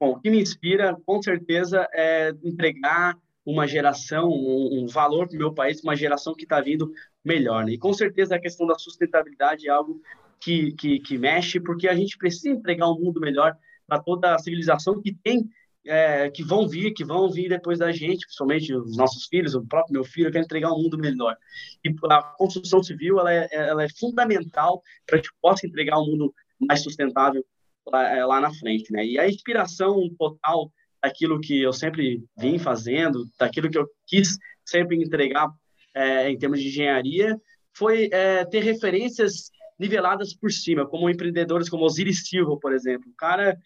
[0.00, 5.36] Bom, o que me inspira, com certeza, é entregar uma geração, um, um valor para
[5.36, 6.92] o meu país, uma geração que está vindo
[7.24, 7.64] melhor.
[7.64, 7.72] Né?
[7.72, 10.00] E com certeza a questão da sustentabilidade é algo
[10.40, 13.56] que, que, que mexe, porque a gente precisa entregar um mundo melhor
[13.86, 15.48] para toda a civilização que tem,
[15.86, 19.66] é, que vão vir, que vão vir depois da gente, principalmente os nossos filhos, o
[19.66, 21.36] próprio meu filho, quer entregar um mundo melhor.
[21.84, 26.06] E a construção civil ela é, ela é fundamental para a gente possa entregar um
[26.06, 27.44] mundo mais sustentável
[27.86, 28.92] lá, é, lá na frente.
[28.92, 29.04] Né?
[29.06, 30.70] E a inspiração total
[31.02, 35.48] daquilo que eu sempre vim fazendo, daquilo que eu quis sempre entregar
[35.98, 37.36] é, em termos de engenharia,
[37.76, 43.10] foi é, ter referências niveladas por cima, como empreendedores como Osiris Silva, por exemplo.
[43.10, 43.56] O cara,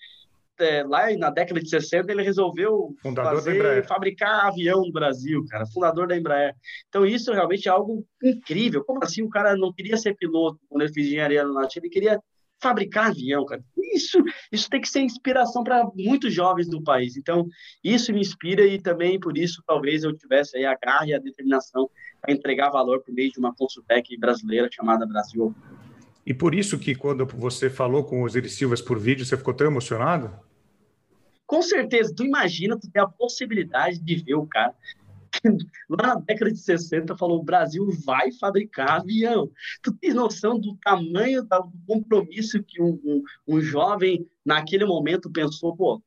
[0.59, 6.07] é, lá na década de 60, ele resolveu fazer, fabricar avião no Brasil, cara, fundador
[6.07, 6.55] da Embraer.
[6.89, 8.85] Então, isso realmente é algo incrível.
[8.85, 11.81] Como assim o cara não queria ser piloto quando ele fez engenharia aeronáutica?
[11.81, 12.21] Ele queria
[12.63, 13.63] fabricar avião, cara.
[13.93, 17.17] Isso, isso tem que ser inspiração para muitos jovens do país.
[17.17, 17.47] Então,
[17.83, 21.19] isso me inspira e também por isso talvez eu tivesse aí a garra e a
[21.19, 21.91] determinação
[22.21, 25.55] para entregar valor por meio de uma consultec brasileira chamada Brasil.
[26.25, 29.53] E por isso que quando você falou com os Osiris Silvas por vídeo, você ficou
[29.53, 30.33] tão emocionado?
[31.45, 32.15] Com certeza.
[32.17, 34.75] Tu imagina tu ter a possibilidade de ver o cara
[35.89, 39.51] lá na década de 60 falou: o Brasil vai fabricar avião.
[39.83, 45.77] Tu tem noção do tamanho do compromisso que um, um, um jovem naquele momento pensou?
[45.77, 46.03] Pô,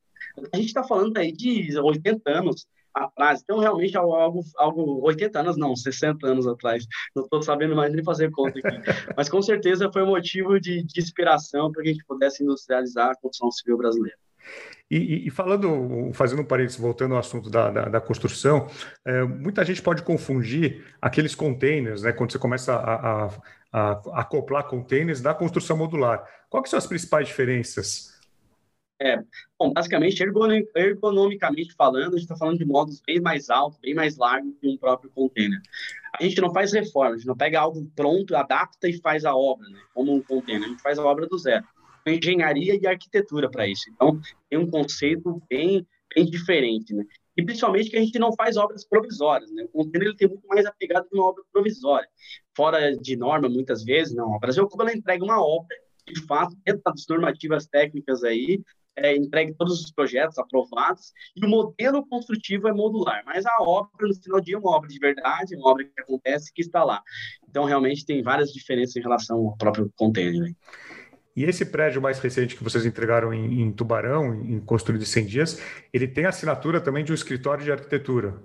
[0.51, 5.57] a gente está falando aí de 80 anos atrás, então realmente algo, algo 80 anos
[5.57, 9.91] não, 60 anos atrás, não estou sabendo mais nem fazer conta aqui, mas com certeza
[9.91, 13.77] foi um motivo de, de inspiração para que a gente pudesse industrializar a construção civil
[13.77, 14.17] brasileira.
[14.89, 18.67] E, e, falando, fazendo um parênteses, voltando ao assunto da, da, da construção,
[19.03, 23.29] é, muita gente pode confundir aqueles containers, né, quando você começa a, a,
[23.73, 26.23] a acoplar containers da construção modular.
[26.49, 28.13] Quais são as principais diferenças?
[29.01, 29.17] É,
[29.59, 34.15] bom, basicamente, ergonomicamente falando, a gente está falando de modos bem mais altos, bem mais
[34.17, 35.59] largos que um próprio container.
[36.17, 39.35] A gente não faz reforma, a gente não pega algo pronto, adapta e faz a
[39.35, 41.65] obra, né, como um container, a gente faz a obra do zero
[42.11, 43.89] engenharia e arquitetura para isso.
[43.89, 47.03] Então, tem um conceito bem, bem diferente, né?
[47.37, 49.65] E principalmente que a gente não faz obras provisórias, né?
[49.73, 52.07] O container ele tem muito mais apegado de uma obra provisória.
[52.55, 54.31] Fora de norma, muitas vezes, não.
[54.31, 55.75] O Brasil Cuba ela entrega uma obra,
[56.07, 58.63] de fato, dentro das normativas técnicas aí,
[58.95, 64.07] é, entregue todos os projetos aprovados e o modelo construtivo é modular, mas a obra,
[64.07, 66.83] no final do dia, é uma obra de verdade, uma obra que acontece que está
[66.83, 67.01] lá.
[67.47, 70.41] Então, realmente, tem várias diferenças em relação ao próprio container.
[70.41, 70.53] Né?
[71.35, 75.25] E esse prédio mais recente que vocês entregaram em, em Tubarão, em construído em 100
[75.25, 75.61] dias,
[75.91, 78.41] ele tem assinatura também de um escritório de arquitetura.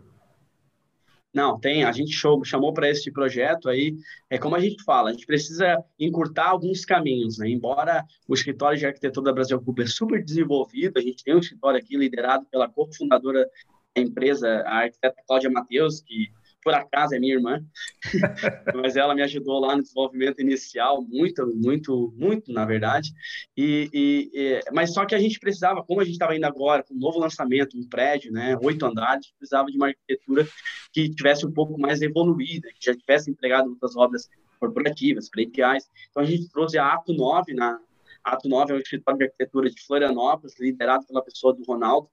[1.32, 1.84] Não, tem.
[1.84, 2.12] A gente
[2.45, 3.97] chamou para esse projeto aí.
[4.28, 7.49] É como a gente fala, a gente precisa encurtar alguns caminhos, né?
[7.49, 11.38] Embora o escritório de arquitetura da Brasil Cuba é super desenvolvido, a gente tem um
[11.38, 13.49] escritório aqui liderado pela cofundadora
[13.95, 16.32] da empresa, a arquiteta Cláudia Matheus, que
[16.62, 17.64] por acaso é minha irmã,
[18.74, 23.11] mas ela me ajudou lá no desenvolvimento inicial, muito, muito, muito, na verdade.
[23.56, 26.82] E, e, e mas só que a gente precisava, como a gente estava indo agora
[26.82, 30.46] com um novo lançamento, um prédio, né, oito andares, precisava de uma arquitetura
[30.92, 35.88] que tivesse um pouco mais evoluída, que já tivesse entregado outras obras corporativas, prediais.
[36.11, 37.78] Então a gente trouxe a Ato 9 na
[38.22, 42.08] Ato 9 é um escritório de arquitetura de Florianópolis, liderado pela pessoa do Ronaldo,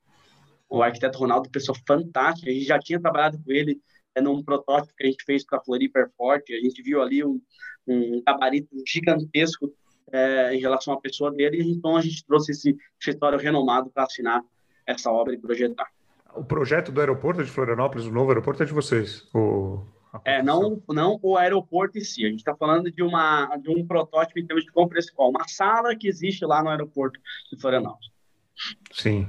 [0.70, 2.50] o arquiteto Ronaldo, pessoa fantástica.
[2.50, 3.80] A gente já tinha trabalhado com ele
[4.18, 7.24] é num protótipo que a gente fez para a Floripa Airport, a gente viu ali
[7.24, 7.40] um,
[7.88, 9.72] um gabarito gigantesco
[10.12, 14.42] é, em relação à pessoa dele, então a gente trouxe esse escritório renomado para assinar
[14.88, 15.88] essa obra e projetar.
[16.36, 19.28] O projeto do aeroporto de Florianópolis, o novo aeroporto, é de vocês?
[19.36, 19.86] O...
[20.26, 22.26] É, não, não o aeroporto em si.
[22.26, 25.96] A gente está falando de, uma, de um protótipo em termos de compra uma sala
[25.96, 27.20] que existe lá no aeroporto
[27.52, 28.10] de Florianópolis.
[28.92, 29.28] Sim.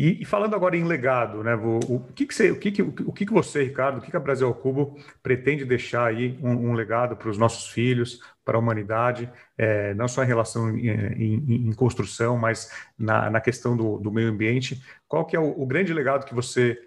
[0.00, 2.80] E, e, falando agora em legado, né, o, o, que, que, você, o, que, que,
[2.80, 6.38] o que, que você, Ricardo, o que, que a Brasil ao Cubo pretende deixar aí
[6.42, 10.74] um, um legado para os nossos filhos, para a humanidade, é, não só em relação
[10.74, 14.82] em, em, em construção, mas na, na questão do, do, meio ambiente.
[15.06, 16.82] Qual que é o, o grande legado que você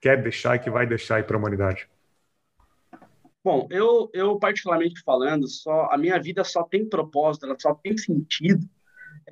[0.00, 1.88] quer deixar e que vai deixar aí para a humanidade?
[3.44, 7.96] Bom, eu, eu particularmente falando, só a minha vida só tem propósito, ela só tem
[7.96, 8.68] sentido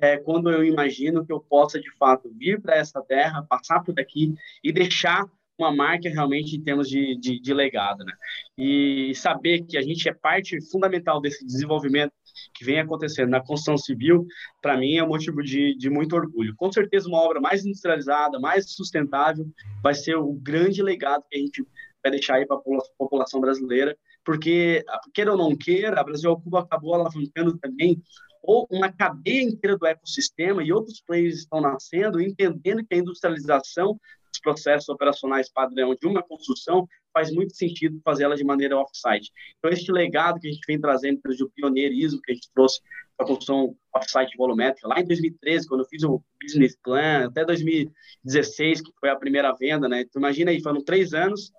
[0.01, 3.99] é, quando eu imagino que eu possa, de fato, vir para essa terra, passar por
[3.99, 4.33] aqui
[4.63, 5.25] e deixar
[5.57, 8.13] uma marca realmente em termos de, de, de legado, né?
[8.57, 12.13] E saber que a gente é parte fundamental desse desenvolvimento
[12.53, 14.27] que vem acontecendo na construção civil,
[14.61, 16.55] para mim é um motivo de, de muito orgulho.
[16.55, 19.47] Com certeza, uma obra mais industrializada, mais sustentável,
[19.81, 21.65] vai ser o grande legado que a gente
[22.03, 22.61] vai deixar aí para a
[22.97, 24.83] população brasileira, porque,
[25.13, 28.01] queira ou não queira, a Brasil ao Cubo acabou alavancando também
[28.41, 33.99] ou uma cadeia inteira do ecossistema e outros players estão nascendo, entendendo que a industrialização
[34.31, 39.31] dos processos operacionais padrão de uma construção faz muito sentido fazer ela de maneira off-site.
[39.57, 42.79] Então, este legado que a gente vem trazendo do pioneirismo que a gente trouxe
[43.17, 47.43] para a construção off-site volumétrica, lá em 2013, quando eu fiz o business plan, até
[47.43, 50.01] 2016, que foi a primeira venda, né?
[50.01, 51.51] Então, imagina aí, foram três anos,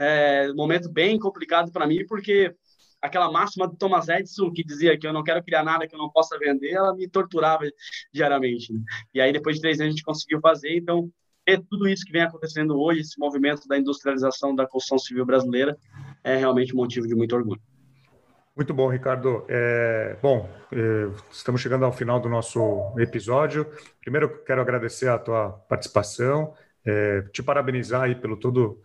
[0.00, 2.54] é, momento bem complicado para mim, porque
[3.02, 5.98] aquela máxima do Thomas Edison que dizia que eu não quero criar nada que eu
[5.98, 7.64] não possa vender, ela me torturava
[8.14, 8.72] diariamente.
[8.72, 8.80] Né?
[9.12, 10.76] E aí, depois de três anos, a gente conseguiu fazer.
[10.76, 11.10] Então,
[11.44, 15.76] é tudo isso que vem acontecendo hoje, esse movimento da industrialização da construção civil brasileira,
[16.22, 17.60] é realmente um motivo de muito orgulho.
[18.54, 19.44] Muito bom, Ricardo.
[19.48, 23.66] É, bom, é, estamos chegando ao final do nosso episódio.
[24.00, 28.80] Primeiro, quero agradecer a tua participação, é, te parabenizar aí pelo todo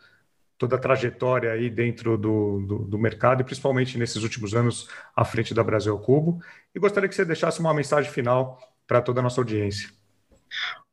[0.58, 5.24] toda a trajetória aí dentro do, do, do, mercado e principalmente nesses últimos anos à
[5.24, 6.40] frente da Brasil Cubo.
[6.74, 9.90] E gostaria que você deixasse uma mensagem final para toda a nossa audiência.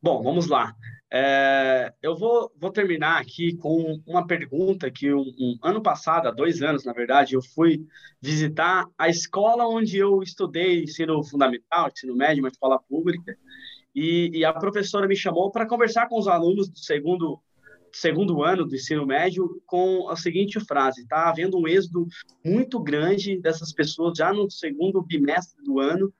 [0.01, 0.75] Bom, vamos lá.
[1.11, 6.31] É, eu vou, vou terminar aqui com uma pergunta que um, um, ano passado, há
[6.31, 7.85] dois anos, na verdade, eu fui
[8.21, 13.35] visitar a escola onde eu estudei ensino fundamental, ensino médio, uma escola pública,
[13.95, 17.39] e, e a professora me chamou para conversar com os alunos do segundo
[17.95, 22.07] segundo ano do ensino médio com a seguinte frase: está havendo um êxodo
[22.43, 26.13] muito grande dessas pessoas já no segundo bimestre do ano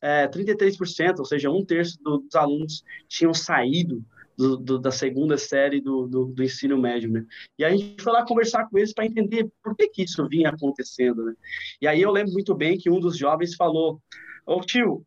[0.00, 4.04] é, 33%, ou seja, um terço dos alunos tinham saído
[4.36, 7.24] do, do, da segunda série do, do, ensino médio, né?
[7.58, 10.50] E a gente foi lá conversar com eles para entender por que, que isso vinha
[10.50, 11.34] acontecendo, né?
[11.80, 14.00] E aí eu lembro muito bem que um dos jovens falou:
[14.44, 15.06] Ô tio,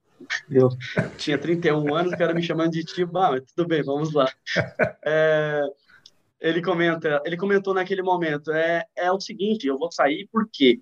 [0.49, 0.69] eu
[1.17, 4.31] tinha 31 anos, o cara me chamando de tio, ah, mas tudo bem, vamos lá.
[5.07, 5.61] É,
[6.45, 10.79] ele comenta, ele comentou naquele momento, é, é o seguinte, eu vou sair por quê?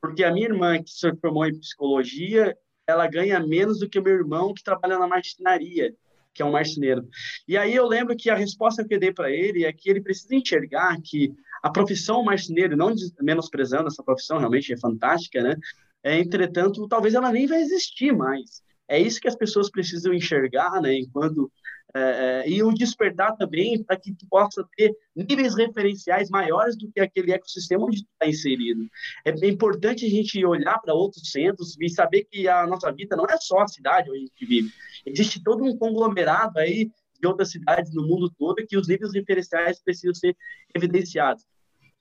[0.00, 2.56] Porque a minha irmã que se formou em psicologia
[2.86, 5.94] ela ganha menos do que o meu irmão que trabalha na marcenaria,
[6.32, 7.06] que é um marceneiro.
[7.46, 10.00] E aí eu lembro que a resposta que eu dei para ele é que ele
[10.00, 11.32] precisa enxergar que
[11.62, 15.56] a profissão marceneiro, não menosprezando essa profissão, realmente é fantástica, né?
[16.02, 18.62] É, entretanto, talvez ela nem vai existir mais.
[18.88, 20.94] É isso que as pessoas precisam enxergar, né?
[20.94, 21.52] Enquanto
[21.94, 22.00] é,
[22.44, 27.00] é, e o despertar também para que tu possa ter níveis referenciais maiores do que
[27.00, 28.88] aquele ecossistema onde está inserido.
[29.24, 33.26] É importante a gente olhar para outros centros e saber que a nossa vida não
[33.26, 34.72] é só a cidade onde a gente vive.
[35.04, 36.90] Existe todo um conglomerado aí
[37.20, 40.36] de outras cidades no mundo todo que os níveis referenciais precisam ser
[40.74, 41.44] evidenciados.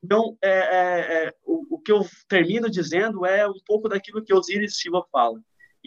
[0.04, 4.34] Então, é, é, é, o, o, que eu termino dizendo é um pouco daquilo que
[4.34, 5.40] Osiris Silva fala.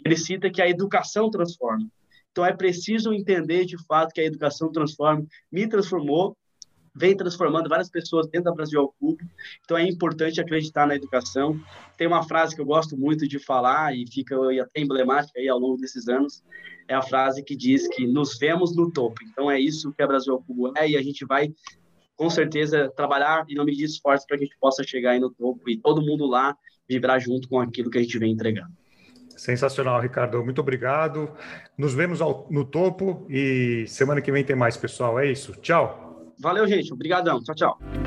[0.03, 1.89] Ele cita que a educação transforma.
[2.35, 6.35] Então é preciso entender de fato que a educação transforma, me transformou,
[6.93, 9.23] vem transformando várias pessoas dentro da Brasil ao.
[9.63, 11.57] Então é importante acreditar na educação.
[11.97, 15.57] Tem uma frase que eu gosto muito de falar e fica até emblemática aí ao
[15.57, 16.43] longo desses anos,
[16.89, 19.15] é a frase que diz que nos vemos no topo.
[19.31, 21.53] Então é isso que a Brasil ao Cubo é e a gente vai
[22.17, 25.31] com certeza trabalhar e não medir esforços para que a gente possa chegar aí no
[25.31, 26.53] topo e todo mundo lá
[26.85, 28.73] vibrar junto com aquilo que a gente vem entregando.
[29.35, 30.43] Sensacional, Ricardo.
[30.43, 31.31] Muito obrigado.
[31.77, 35.19] Nos vemos ao, no topo e semana que vem tem mais, pessoal.
[35.19, 35.53] É isso.
[35.61, 36.33] Tchau.
[36.39, 36.93] Valeu, gente.
[36.93, 37.41] Obrigadão.
[37.43, 38.04] Tchau, tchau.